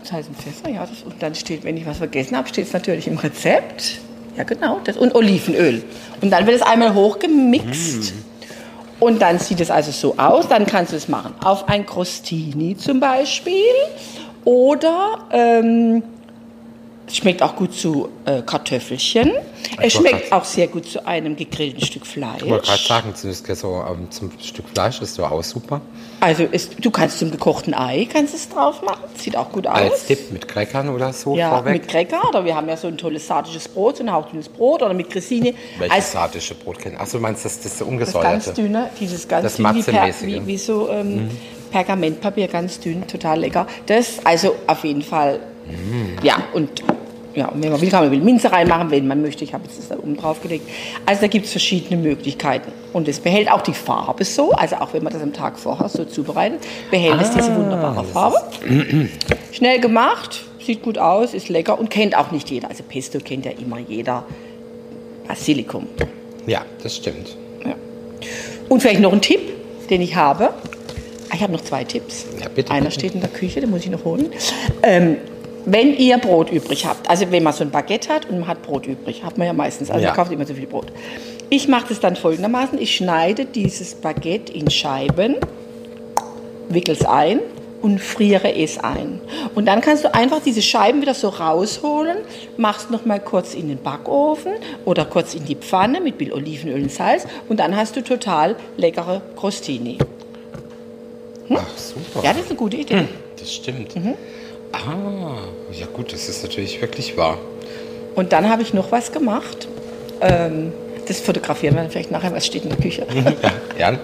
das 0.00 0.12
heißt 0.12 0.30
ein 0.30 0.34
Pfeffer, 0.34 0.68
ja, 0.70 0.86
das, 0.86 1.02
und 1.02 1.22
dann 1.22 1.34
steht, 1.34 1.64
wenn 1.64 1.76
ich 1.76 1.86
was 1.86 1.98
vergessen 1.98 2.36
habe, 2.36 2.48
steht 2.48 2.66
es 2.66 2.72
natürlich 2.72 3.06
im 3.06 3.18
Rezept. 3.18 4.00
Ja, 4.36 4.44
genau, 4.44 4.80
das, 4.84 4.96
und 4.96 5.14
Olivenöl. 5.14 5.82
Und 6.20 6.30
dann 6.30 6.46
wird 6.46 6.56
es 6.56 6.62
einmal 6.62 6.94
hochgemixt. 6.94 8.14
Und 8.98 9.20
dann 9.20 9.38
sieht 9.38 9.60
es 9.60 9.70
also 9.70 9.90
so 9.90 10.14
aus, 10.16 10.48
dann 10.48 10.64
kannst 10.64 10.92
du 10.92 10.96
es 10.96 11.08
machen. 11.08 11.34
Auf 11.42 11.68
ein 11.68 11.84
Crostini 11.84 12.76
zum 12.76 13.00
Beispiel. 13.00 13.54
Oder 14.44 15.26
ähm, 15.32 16.02
schmeckt 17.16 17.42
auch 17.42 17.56
gut 17.56 17.74
zu 17.74 18.08
äh, 18.24 18.42
Kartoffelchen. 18.42 19.32
Es 19.80 19.94
schmeckt 19.94 20.32
auch 20.32 20.44
sehr 20.44 20.68
gut 20.68 20.86
zu 20.86 21.06
einem 21.06 21.36
gegrillten 21.36 21.84
Stück 21.84 22.06
Fleisch. 22.06 22.42
Ich 22.42 22.50
wollte 22.50 22.66
gerade 22.66 22.82
sagen, 22.82 23.14
zum, 23.14 23.32
so, 23.32 23.84
ähm, 23.88 24.10
zum 24.10 24.30
Stück 24.40 24.68
Fleisch 24.72 25.00
ist 25.00 25.18
doch 25.18 25.30
auch 25.30 25.42
super. 25.42 25.80
Also 26.20 26.46
es, 26.50 26.70
du 26.70 26.90
kannst 26.90 27.18
zum 27.18 27.30
gekochten 27.32 27.74
Ei 27.74 28.06
kannst 28.10 28.32
es 28.34 28.48
drauf 28.48 28.82
machen. 28.82 29.02
Sieht 29.16 29.36
auch 29.36 29.50
gut 29.50 29.66
aus. 29.66 29.74
Als 29.74 30.06
Tipp 30.06 30.30
mit 30.30 30.46
Crackern 30.46 30.88
oder 30.88 31.12
so 31.12 31.36
ja, 31.36 31.50
vorweg. 31.50 31.72
mit 31.72 31.88
Cracker 31.88 32.28
oder 32.28 32.44
wir 32.44 32.54
haben 32.54 32.68
ja 32.68 32.76
so 32.76 32.86
ein 32.86 32.96
tolles 32.96 33.26
sardisches 33.26 33.68
Brot, 33.68 33.96
so 33.96 34.04
ein 34.04 34.12
hauchdünnes 34.12 34.48
Brot 34.48 34.82
oder 34.82 34.94
mit 34.94 35.10
Grissini. 35.10 35.54
Welches 35.78 35.96
Als 35.96 36.12
sardische 36.12 36.54
Brot 36.54 36.78
kennen? 36.78 36.96
Achso, 36.96 37.18
du 37.18 37.22
meinst 37.22 37.44
das, 37.44 37.60
das 37.60 37.78
das 37.78 37.88
ungesäuerte? 37.88 38.28
ganz 38.28 38.52
dünne, 38.52 38.90
dieses 39.00 39.26
ganz 39.26 39.42
Das 39.42 39.56
dünn 39.56 39.74
wie, 39.74 39.82
per, 39.82 40.14
wie, 40.22 40.46
wie 40.46 40.58
so 40.58 40.88
ähm, 40.90 41.28
Pergamentpapier, 41.72 42.46
ganz 42.46 42.78
dünn, 42.78 43.06
total 43.08 43.40
lecker. 43.40 43.66
Das 43.86 44.24
also 44.24 44.54
auf 44.68 44.84
jeden 44.84 45.02
Fall, 45.02 45.40
ja 46.22 46.36
und 46.52 46.84
ja, 47.34 47.50
wenn 47.54 47.70
man 47.72 47.80
will, 47.80 47.88
kann 47.90 48.02
man 48.04 48.10
will 48.12 48.20
Minze 48.20 48.52
reinmachen, 48.52 48.90
wenn 48.90 49.06
man 49.06 49.22
möchte. 49.22 49.44
Ich 49.44 49.54
habe 49.54 49.64
jetzt 49.64 49.78
das 49.78 49.88
da 49.88 49.96
oben 49.96 50.16
drauf 50.16 50.42
gelegt. 50.42 50.68
Also 51.06 51.22
da 51.22 51.26
gibt 51.28 51.46
es 51.46 51.52
verschiedene 51.52 52.00
Möglichkeiten. 52.00 52.70
Und 52.92 53.08
es 53.08 53.20
behält 53.20 53.50
auch 53.50 53.62
die 53.62 53.72
Farbe 53.74 54.24
so, 54.24 54.52
also 54.52 54.76
auch 54.76 54.92
wenn 54.92 55.02
man 55.02 55.12
das 55.12 55.22
am 55.22 55.32
Tag 55.32 55.58
vorher 55.58 55.88
so 55.88 56.04
zubereitet, 56.04 56.60
behält 56.90 57.20
es 57.22 57.30
diese 57.30 57.54
wunderbare 57.56 58.04
Farbe. 58.04 58.36
Schnell 59.52 59.80
gemacht, 59.80 60.42
sieht 60.64 60.82
gut 60.82 60.98
aus, 60.98 61.32
ist 61.34 61.48
lecker 61.48 61.78
und 61.78 61.88
kennt 61.90 62.16
auch 62.16 62.30
nicht 62.32 62.50
jeder. 62.50 62.68
Also 62.68 62.82
Pesto 62.86 63.18
kennt 63.18 63.44
ja 63.46 63.52
immer 63.52 63.78
jeder. 63.78 64.24
Basilikum. 65.26 65.86
Ja, 66.46 66.62
das 66.82 66.96
stimmt. 66.96 67.36
Ja. 67.64 67.74
Und 68.68 68.80
vielleicht 68.80 69.00
noch 69.00 69.12
ein 69.12 69.20
Tipp, 69.20 69.40
den 69.88 70.02
ich 70.02 70.14
habe. 70.16 70.50
Ah, 71.30 71.34
Ich 71.34 71.42
habe 71.42 71.52
noch 71.52 71.62
zwei 71.62 71.84
Tipps. 71.84 72.26
Ja, 72.40 72.48
bitte, 72.54 72.72
Einer 72.72 72.86
bitte. 72.86 72.98
steht 72.98 73.14
in 73.14 73.20
der 73.20 73.30
Küche, 73.30 73.60
den 73.60 73.70
muss 73.70 73.84
ich 73.84 73.90
noch 73.90 74.04
holen. 74.04 74.30
Ähm, 74.82 75.16
wenn 75.64 75.94
ihr 75.96 76.18
Brot 76.18 76.50
übrig 76.50 76.86
habt, 76.86 77.08
also 77.08 77.30
wenn 77.30 77.42
man 77.42 77.52
so 77.52 77.64
ein 77.64 77.70
Baguette 77.70 78.08
hat 78.12 78.28
und 78.28 78.40
man 78.40 78.48
hat 78.48 78.62
Brot 78.62 78.86
übrig, 78.86 79.22
hat 79.24 79.38
man 79.38 79.46
ja 79.46 79.52
meistens, 79.52 79.90
also 79.90 80.02
Ja. 80.02 80.08
man 80.10 80.16
kauft 80.16 80.32
immer 80.32 80.46
so 80.46 80.54
viel 80.54 80.66
Brot. 80.66 80.86
Ich 81.50 81.68
mache 81.68 81.86
das 81.88 82.00
dann 82.00 82.16
folgendermaßen, 82.16 82.78
ich 82.80 82.96
schneide 82.96 83.44
dieses 83.44 83.94
Baguette 83.94 84.52
in 84.52 84.70
Scheiben, 84.70 85.36
wickel 86.68 86.94
es 86.94 87.04
ein 87.04 87.40
und 87.82 88.00
friere 88.00 88.54
es 88.56 88.78
ein. 88.78 89.20
Und 89.54 89.66
dann 89.66 89.80
kannst 89.80 90.04
du 90.04 90.14
einfach 90.14 90.40
diese 90.42 90.62
Scheiben 90.62 91.02
wieder 91.02 91.14
so 91.14 91.28
rausholen, 91.28 92.18
machst 92.56 92.90
noch 92.90 93.04
mal 93.04 93.20
kurz 93.20 93.54
in 93.54 93.68
den 93.68 93.78
Backofen 93.78 94.52
oder 94.84 95.04
kurz 95.04 95.34
in 95.34 95.44
die 95.44 95.56
Pfanne 95.56 96.00
mit 96.00 96.16
viel 96.16 96.32
Olivenöl 96.32 96.82
und 96.82 96.92
Salz 96.92 97.26
und 97.48 97.60
dann 97.60 97.76
hast 97.76 97.96
du 97.96 98.02
total 98.02 98.56
leckere 98.76 99.20
Crostini. 99.36 99.98
Ach, 101.50 101.66
super. 101.76 102.24
Ja, 102.24 102.32
das 102.32 102.42
ist 102.42 102.50
eine 102.50 102.58
gute 102.58 102.76
Idee. 102.78 103.06
Das 103.38 103.52
stimmt. 103.52 103.94
Mhm. 103.96 104.14
Ah, 104.72 105.36
ja 105.72 105.86
gut, 105.92 106.12
das 106.12 106.28
ist 106.28 106.42
natürlich 106.42 106.80
wirklich 106.80 107.16
wahr. 107.16 107.38
Und 108.14 108.32
dann 108.32 108.48
habe 108.48 108.62
ich 108.62 108.74
noch 108.74 108.92
was 108.92 109.12
gemacht. 109.12 109.68
Ähm, 110.20 110.72
das 111.06 111.20
fotografieren 111.20 111.74
wir 111.74 111.82
dann 111.82 111.90
vielleicht 111.90 112.10
nachher, 112.10 112.32
was 112.32 112.46
steht 112.46 112.64
in 112.64 112.70
der 112.70 112.78
Küche. 112.78 113.06
Ja, 113.78 113.98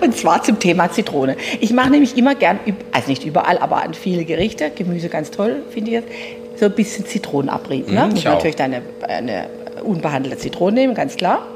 Und 0.00 0.16
zwar 0.16 0.42
zum 0.42 0.58
Thema 0.58 0.90
Zitrone. 0.90 1.36
Ich 1.60 1.72
mache 1.72 1.90
nämlich 1.90 2.16
immer 2.16 2.34
gern, 2.34 2.58
also 2.92 3.08
nicht 3.08 3.24
überall, 3.24 3.58
aber 3.58 3.82
an 3.82 3.94
viele 3.94 4.24
Gerichte, 4.24 4.70
Gemüse 4.70 5.08
ganz 5.08 5.30
toll, 5.30 5.62
finde 5.70 5.90
ich 5.90 5.94
jetzt, 5.94 6.08
so 6.56 6.66
ein 6.66 6.72
bisschen 6.72 7.06
Zitronenabrieb. 7.06 7.88
Ne? 7.88 8.04
Mhm, 8.04 8.10
Muss 8.10 8.24
natürlich 8.24 8.60
eine, 8.60 8.82
eine 9.02 9.48
unbehandelte 9.82 10.38
Zitrone 10.38 10.74
nehmen, 10.74 10.94
ganz 10.94 11.16
klar. 11.16 11.46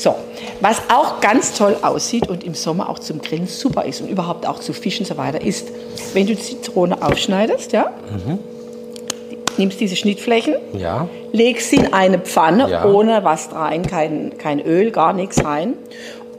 So, 0.00 0.14
was 0.62 0.80
auch 0.90 1.20
ganz 1.20 1.52
toll 1.52 1.76
aussieht 1.82 2.26
und 2.26 2.42
im 2.42 2.54
Sommer 2.54 2.88
auch 2.88 2.98
zum 3.00 3.20
Grillen 3.20 3.46
super 3.46 3.84
ist 3.84 4.00
und 4.00 4.08
überhaupt 4.08 4.46
auch 4.48 4.58
zu 4.60 4.72
Fischen 4.72 5.02
und 5.04 5.08
so 5.08 5.16
weiter, 5.18 5.42
ist, 5.42 5.68
wenn 6.14 6.26
du 6.26 6.34
die 6.34 6.40
Zitrone 6.42 7.02
aufschneidest, 7.02 7.72
ja, 7.72 7.90
Mhm. 8.10 8.38
nimmst 9.58 9.78
diese 9.78 9.96
Schnittflächen, 9.96 10.54
Ja. 10.72 11.06
legst 11.32 11.68
sie 11.68 11.76
in 11.76 11.92
eine 11.92 12.18
Pfanne 12.18 12.70
Ja. 12.70 12.86
ohne 12.86 13.24
was 13.24 13.52
rein, 13.52 13.82
kein, 13.86 14.38
kein 14.38 14.60
Öl, 14.64 14.90
gar 14.90 15.12
nichts 15.12 15.44
rein 15.44 15.74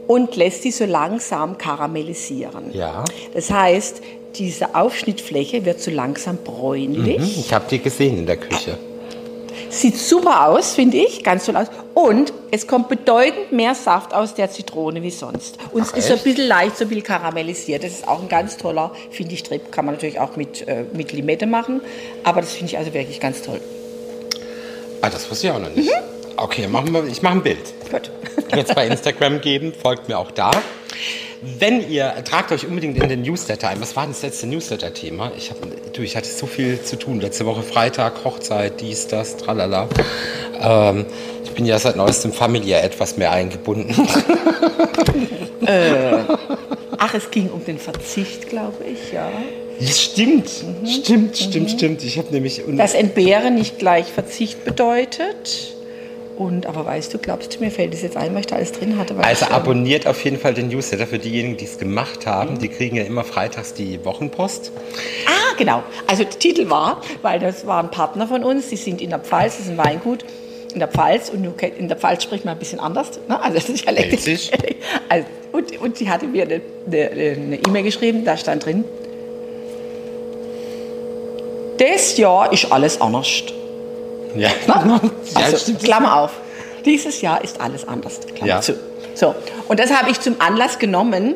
und 0.08 0.34
lässt 0.34 0.64
die 0.64 0.72
so 0.72 0.84
langsam 0.84 1.56
karamellisieren. 1.56 2.72
Ja. 2.72 3.04
Das 3.32 3.48
heißt, 3.52 4.02
diese 4.34 4.74
Aufschnittfläche 4.74 5.64
wird 5.64 5.78
so 5.80 5.92
langsam 5.92 6.38
bräunlich. 6.42 7.18
Hm, 7.18 7.24
Ich 7.38 7.54
habe 7.54 7.66
die 7.70 7.78
gesehen 7.78 8.18
in 8.18 8.26
der 8.26 8.38
Küche. 8.38 8.76
Sieht 9.72 9.96
super 9.96 10.48
aus, 10.48 10.74
finde 10.74 10.98
ich, 10.98 11.24
ganz 11.24 11.46
toll 11.46 11.56
aus. 11.56 11.68
Und 11.94 12.34
es 12.50 12.66
kommt 12.66 12.90
bedeutend 12.90 13.52
mehr 13.52 13.74
Saft 13.74 14.12
aus 14.12 14.34
der 14.34 14.50
Zitrone 14.50 15.02
wie 15.02 15.10
sonst. 15.10 15.56
Und 15.72 15.80
es 15.80 15.92
Ach, 15.92 15.96
ist 15.96 16.08
so 16.08 16.12
ein 16.12 16.20
bisschen 16.20 16.46
leicht, 16.46 16.76
so 16.76 16.84
ein 16.84 16.88
bisschen 16.88 17.04
karamellisiert. 17.04 17.82
Das 17.82 17.92
ist 17.92 18.06
auch 18.06 18.20
ein 18.20 18.28
ganz 18.28 18.58
toller, 18.58 18.92
finde 19.10 19.32
ich, 19.32 19.42
Trip. 19.42 19.72
Kann 19.72 19.86
man 19.86 19.94
natürlich 19.94 20.20
auch 20.20 20.36
mit, 20.36 20.68
äh, 20.68 20.84
mit 20.92 21.12
Limette 21.12 21.46
machen. 21.46 21.80
Aber 22.22 22.42
das 22.42 22.52
finde 22.52 22.66
ich 22.66 22.78
also 22.78 22.92
wirklich 22.92 23.18
ganz 23.18 23.40
toll. 23.40 23.62
Ah, 25.00 25.08
das 25.08 25.30
wusste 25.30 25.46
ich 25.46 25.52
auch 25.54 25.58
noch 25.58 25.74
nicht. 25.74 25.90
Okay, 26.36 26.66
machen 26.66 26.92
wir, 26.92 27.06
ich 27.06 27.22
mache 27.22 27.34
ein 27.34 27.42
Bild. 27.42 27.72
Gut. 27.90 28.10
Jetzt 28.54 28.74
bei 28.74 28.86
Instagram 28.86 29.40
geben, 29.40 29.72
folgt 29.72 30.06
mir 30.06 30.18
auch 30.18 30.30
da. 30.32 30.50
Wenn 31.42 31.90
ihr, 31.90 32.14
tragt 32.24 32.52
euch 32.52 32.66
unbedingt 32.66 32.96
in 32.96 33.08
den 33.08 33.22
Newsletter 33.22 33.68
ein. 33.68 33.80
Was 33.80 33.96
war 33.96 34.04
denn 34.04 34.12
das 34.12 34.22
letzte 34.22 34.46
Newsletter-Thema? 34.46 35.32
Ich, 35.36 35.50
hab, 35.50 35.56
du, 35.92 36.02
ich 36.02 36.16
hatte 36.16 36.28
so 36.28 36.46
viel 36.46 36.80
zu 36.82 36.96
tun. 36.96 37.20
Letzte 37.20 37.44
Woche 37.46 37.64
Freitag, 37.64 38.24
Hochzeit, 38.24 38.80
dies, 38.80 39.08
das, 39.08 39.38
tralala. 39.38 39.88
Ähm, 40.60 41.04
ich 41.42 41.50
bin 41.50 41.66
ja 41.66 41.80
seit 41.80 41.96
neuestem 41.96 42.32
familiär 42.32 42.84
etwas 42.84 43.16
mehr 43.16 43.32
eingebunden. 43.32 43.92
Ach, 46.98 47.14
es 47.14 47.28
ging 47.32 47.50
um 47.50 47.64
den 47.64 47.78
Verzicht, 47.78 48.48
glaube 48.48 48.84
ich, 48.84 49.12
ja. 49.12 49.28
Stimmt, 49.80 50.48
stimmt, 50.86 51.36
stimmt, 51.36 51.70
stimmt. 51.70 52.04
Ich 52.04 52.18
habe 52.18 52.28
nämlich... 52.30 52.62
Dass 52.68 52.94
Entbehren 52.94 53.56
nicht 53.56 53.80
gleich 53.80 54.06
Verzicht 54.12 54.64
bedeutet. 54.64 55.74
Und, 56.42 56.66
aber 56.66 56.84
weißt 56.84 57.14
du, 57.14 57.18
glaubst 57.18 57.54
du, 57.54 57.60
mir 57.60 57.70
fällt 57.70 57.94
es 57.94 58.02
jetzt 58.02 58.16
ein, 58.16 58.34
weil 58.34 58.40
ich 58.40 58.46
da 58.46 58.56
alles 58.56 58.72
drin 58.72 58.98
hatte? 58.98 59.14
Also 59.18 59.44
ich, 59.44 59.52
abonniert 59.52 60.08
auf 60.08 60.24
jeden 60.24 60.38
Fall 60.38 60.54
den 60.54 60.68
Newsletter 60.68 61.06
für 61.06 61.20
diejenigen, 61.20 61.56
die 61.56 61.66
es 61.66 61.78
gemacht 61.78 62.26
haben. 62.26 62.58
Die 62.58 62.68
kriegen 62.68 62.96
ja 62.96 63.04
immer 63.04 63.22
freitags 63.22 63.74
die 63.74 64.04
Wochenpost. 64.04 64.72
Ah, 65.26 65.54
genau. 65.56 65.84
Also 66.08 66.24
der 66.24 66.36
Titel 66.36 66.68
war, 66.68 67.00
weil 67.22 67.38
das 67.38 67.64
war 67.64 67.80
ein 67.80 67.92
Partner 67.92 68.26
von 68.26 68.42
uns, 68.42 68.68
die 68.70 68.76
sind 68.76 69.00
in 69.00 69.10
der 69.10 69.20
Pfalz, 69.20 69.58
das 69.58 69.66
ist 69.66 69.70
ein 69.70 69.78
Weingut 69.78 70.24
in 70.72 70.80
der 70.80 70.88
Pfalz 70.88 71.28
und 71.28 71.44
in 71.62 71.88
der 71.88 71.96
Pfalz 71.96 72.22
spricht 72.24 72.44
man 72.44 72.54
ein 72.54 72.58
bisschen 72.58 72.80
anders. 72.80 73.20
Ne? 73.28 73.40
Also 73.40 73.58
das 73.58 73.68
ist 73.68 73.84
ja 73.84 73.92
Pfälzisch. 73.92 74.50
Also, 75.08 75.26
und, 75.52 75.80
und 75.80 75.96
sie 75.96 76.10
hatte 76.10 76.26
mir 76.26 76.44
eine 76.44 77.58
E-Mail 77.68 77.82
geschrieben, 77.84 78.24
da 78.24 78.36
stand 78.36 78.64
drin, 78.64 78.84
das 81.78 82.16
Jahr 82.16 82.52
ist 82.52 82.72
alles 82.72 83.00
anders. 83.00 83.44
Ja, 84.36 84.50
Ne? 84.84 85.00
ja 85.34 85.40
Also, 85.44 85.56
stimmt. 85.58 85.82
Klammer 85.82 86.20
auf. 86.20 86.32
Dieses 86.84 87.20
Jahr 87.20 87.42
ist 87.44 87.60
alles 87.60 87.86
anders. 87.86 88.20
Klammer 88.34 88.46
Ja. 88.46 88.60
zu. 88.60 88.74
So. 89.14 89.34
Und 89.68 89.78
das 89.78 89.90
habe 89.92 90.10
ich 90.10 90.20
zum 90.20 90.36
Anlass 90.40 90.78
genommen 90.78 91.34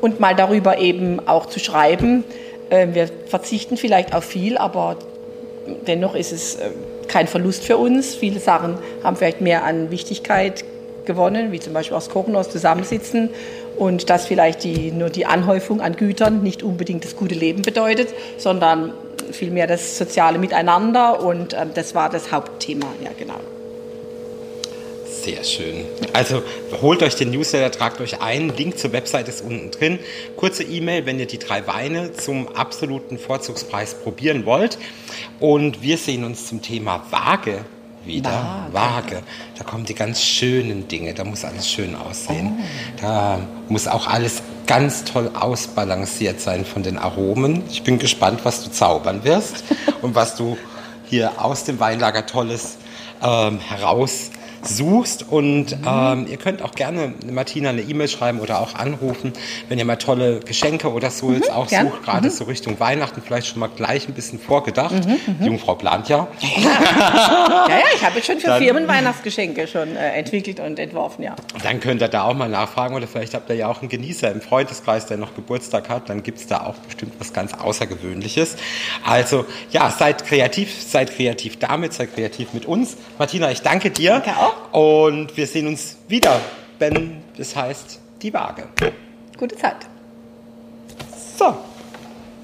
und 0.00 0.20
mal 0.20 0.34
darüber 0.34 0.78
eben 0.78 1.26
auch 1.26 1.46
zu 1.46 1.58
schreiben. 1.60 2.24
Äh, 2.70 2.88
wir 2.92 3.08
verzichten 3.26 3.76
vielleicht 3.76 4.14
auf 4.14 4.24
viel, 4.24 4.56
aber 4.56 4.96
dennoch 5.86 6.14
ist 6.14 6.32
es 6.32 6.56
äh, 6.56 6.70
kein 7.08 7.26
Verlust 7.26 7.64
für 7.64 7.76
uns. 7.76 8.14
Viele 8.14 8.40
Sachen 8.40 8.78
haben 9.02 9.16
vielleicht 9.16 9.40
mehr 9.40 9.64
an 9.64 9.90
Wichtigkeit 9.90 10.64
gewonnen, 11.04 11.50
wie 11.52 11.58
zum 11.60 11.72
Beispiel 11.72 11.96
aus 11.96 12.08
Kochen, 12.10 12.36
aus 12.36 12.48
Zusammensitzen 12.50 13.30
und 13.76 14.08
dass 14.10 14.26
vielleicht 14.26 14.62
die, 14.64 14.92
nur 14.92 15.10
die 15.10 15.26
Anhäufung 15.26 15.80
an 15.80 15.96
Gütern 15.96 16.42
nicht 16.42 16.62
unbedingt 16.62 17.04
das 17.04 17.16
gute 17.16 17.34
Leben 17.34 17.62
bedeutet, 17.62 18.08
sondern 18.36 18.92
vielmehr 19.32 19.66
das 19.66 19.98
soziale 19.98 20.38
Miteinander 20.38 21.20
und 21.20 21.54
ähm, 21.54 21.70
das 21.74 21.94
war 21.94 22.10
das 22.10 22.32
Hauptthema, 22.32 22.86
ja 23.02 23.10
genau. 23.18 23.40
Sehr 25.22 25.44
schön. 25.44 25.84
Also 26.14 26.42
holt 26.80 27.02
euch 27.02 27.14
den 27.14 27.30
Newsletter, 27.30 27.70
tragt 27.70 28.00
euch 28.00 28.22
ein. 28.22 28.56
Link 28.56 28.78
zur 28.78 28.92
Website 28.92 29.28
ist 29.28 29.42
unten 29.42 29.70
drin. 29.70 29.98
Kurze 30.36 30.62
E-Mail, 30.62 31.04
wenn 31.04 31.18
ihr 31.18 31.26
die 31.26 31.38
drei 31.38 31.66
Weine 31.66 32.12
zum 32.14 32.48
absoluten 32.48 33.18
Vorzugspreis 33.18 33.94
probieren 33.94 34.46
wollt. 34.46 34.78
Und 35.38 35.82
wir 35.82 35.98
sehen 35.98 36.24
uns 36.24 36.46
zum 36.46 36.62
Thema 36.62 37.04
Waage 37.10 37.66
wieder. 38.04 38.68
Waage. 38.72 39.22
Da 39.58 39.64
kommen 39.64 39.84
die 39.84 39.94
ganz 39.94 40.22
schönen 40.22 40.88
Dinge. 40.88 41.12
Da 41.12 41.24
muss 41.24 41.44
alles 41.44 41.68
schön 41.68 41.94
aussehen. 41.94 42.58
Da 43.00 43.40
muss 43.68 43.88
auch 43.88 44.06
alles 44.06 44.42
ganz 44.70 45.02
toll 45.02 45.32
ausbalanciert 45.34 46.40
sein 46.40 46.64
von 46.64 46.84
den 46.84 46.96
Aromen. 46.96 47.64
Ich 47.70 47.82
bin 47.82 47.98
gespannt, 47.98 48.44
was 48.44 48.62
du 48.62 48.70
zaubern 48.70 49.24
wirst 49.24 49.64
und 50.00 50.14
was 50.14 50.36
du 50.36 50.56
hier 51.06 51.42
aus 51.42 51.64
dem 51.64 51.80
Weinlager 51.80 52.24
Tolles 52.24 52.76
ähm, 53.20 53.58
heraus 53.58 54.30
suchst 54.62 55.26
und 55.30 55.76
ähm, 55.86 56.26
ihr 56.28 56.36
könnt 56.36 56.62
auch 56.62 56.72
gerne 56.72 57.14
Martina 57.30 57.70
eine 57.70 57.82
E-Mail 57.82 58.08
schreiben 58.08 58.40
oder 58.40 58.60
auch 58.60 58.74
anrufen, 58.74 59.32
wenn 59.68 59.78
ihr 59.78 59.84
mal 59.84 59.96
tolle 59.96 60.40
Geschenke 60.40 60.92
oder 60.92 61.10
so 61.10 61.32
jetzt 61.32 61.50
auch 61.50 61.66
gern. 61.68 61.88
sucht, 61.88 62.02
gerade 62.04 62.30
so 62.30 62.44
Richtung 62.44 62.78
Weihnachten, 62.80 63.22
vielleicht 63.24 63.46
schon 63.48 63.60
mal 63.60 63.68
gleich 63.74 64.06
ein 64.08 64.14
bisschen 64.14 64.38
vorgedacht. 64.38 64.94
Die 65.40 65.44
Jungfrau 65.46 65.74
plant 65.74 66.08
ja. 66.08 66.28
Ja, 66.40 67.68
ja, 67.78 67.84
ich 67.94 68.04
habe 68.04 68.16
jetzt 68.16 68.26
schon 68.26 68.38
für 68.40 68.48
Dann- 68.48 68.62
Firmen 68.62 68.88
Weihnachtsgeschenke 68.88 69.66
schon 69.66 69.96
äh, 69.96 70.12
entwickelt 70.12 70.60
und 70.60 70.78
entworfen, 70.78 71.22
ja. 71.22 71.36
Dann 71.62 71.80
könnt 71.80 72.02
ihr 72.02 72.08
da 72.08 72.24
auch 72.24 72.34
mal 72.34 72.48
nachfragen 72.48 72.94
oder 72.94 73.06
vielleicht 73.06 73.34
habt 73.34 73.48
ihr 73.50 73.56
ja 73.56 73.68
auch 73.68 73.80
einen 73.80 73.88
Genießer 73.88 74.30
im 74.30 74.40
Freundeskreis, 74.40 75.06
der 75.06 75.16
noch 75.16 75.34
Geburtstag 75.34 75.88
hat, 75.88 76.08
dann 76.08 76.22
gibt 76.22 76.38
es 76.38 76.46
da 76.46 76.62
auch 76.66 76.74
bestimmt 76.76 77.12
was 77.18 77.32
ganz 77.32 77.54
Außergewöhnliches. 77.54 78.56
Also 79.06 79.44
ja, 79.70 79.90
seid 79.90 80.24
kreativ, 80.26 80.82
seid 80.82 81.14
kreativ 81.14 81.58
damit, 81.58 81.92
seid 81.92 82.14
kreativ 82.14 82.52
mit 82.52 82.66
uns. 82.66 82.96
Martina, 83.18 83.50
ich 83.50 83.62
danke 83.62 83.90
dir. 83.90 84.10
Danke 84.24 84.30
auch. 84.38 84.49
Und 84.72 85.36
wir 85.36 85.46
sehen 85.46 85.66
uns 85.66 85.96
wieder, 86.08 86.40
wenn 86.78 87.22
es 87.36 87.54
heißt 87.54 88.00
die 88.22 88.32
Waage. 88.32 88.68
Gute 89.38 89.56
Zeit. 89.56 89.76
So. 91.38 91.56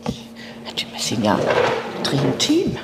Wir 0.05 1.01
sind 1.01 1.25
ja 1.25 1.39
Dream 2.03 2.39
Team. 2.39 2.79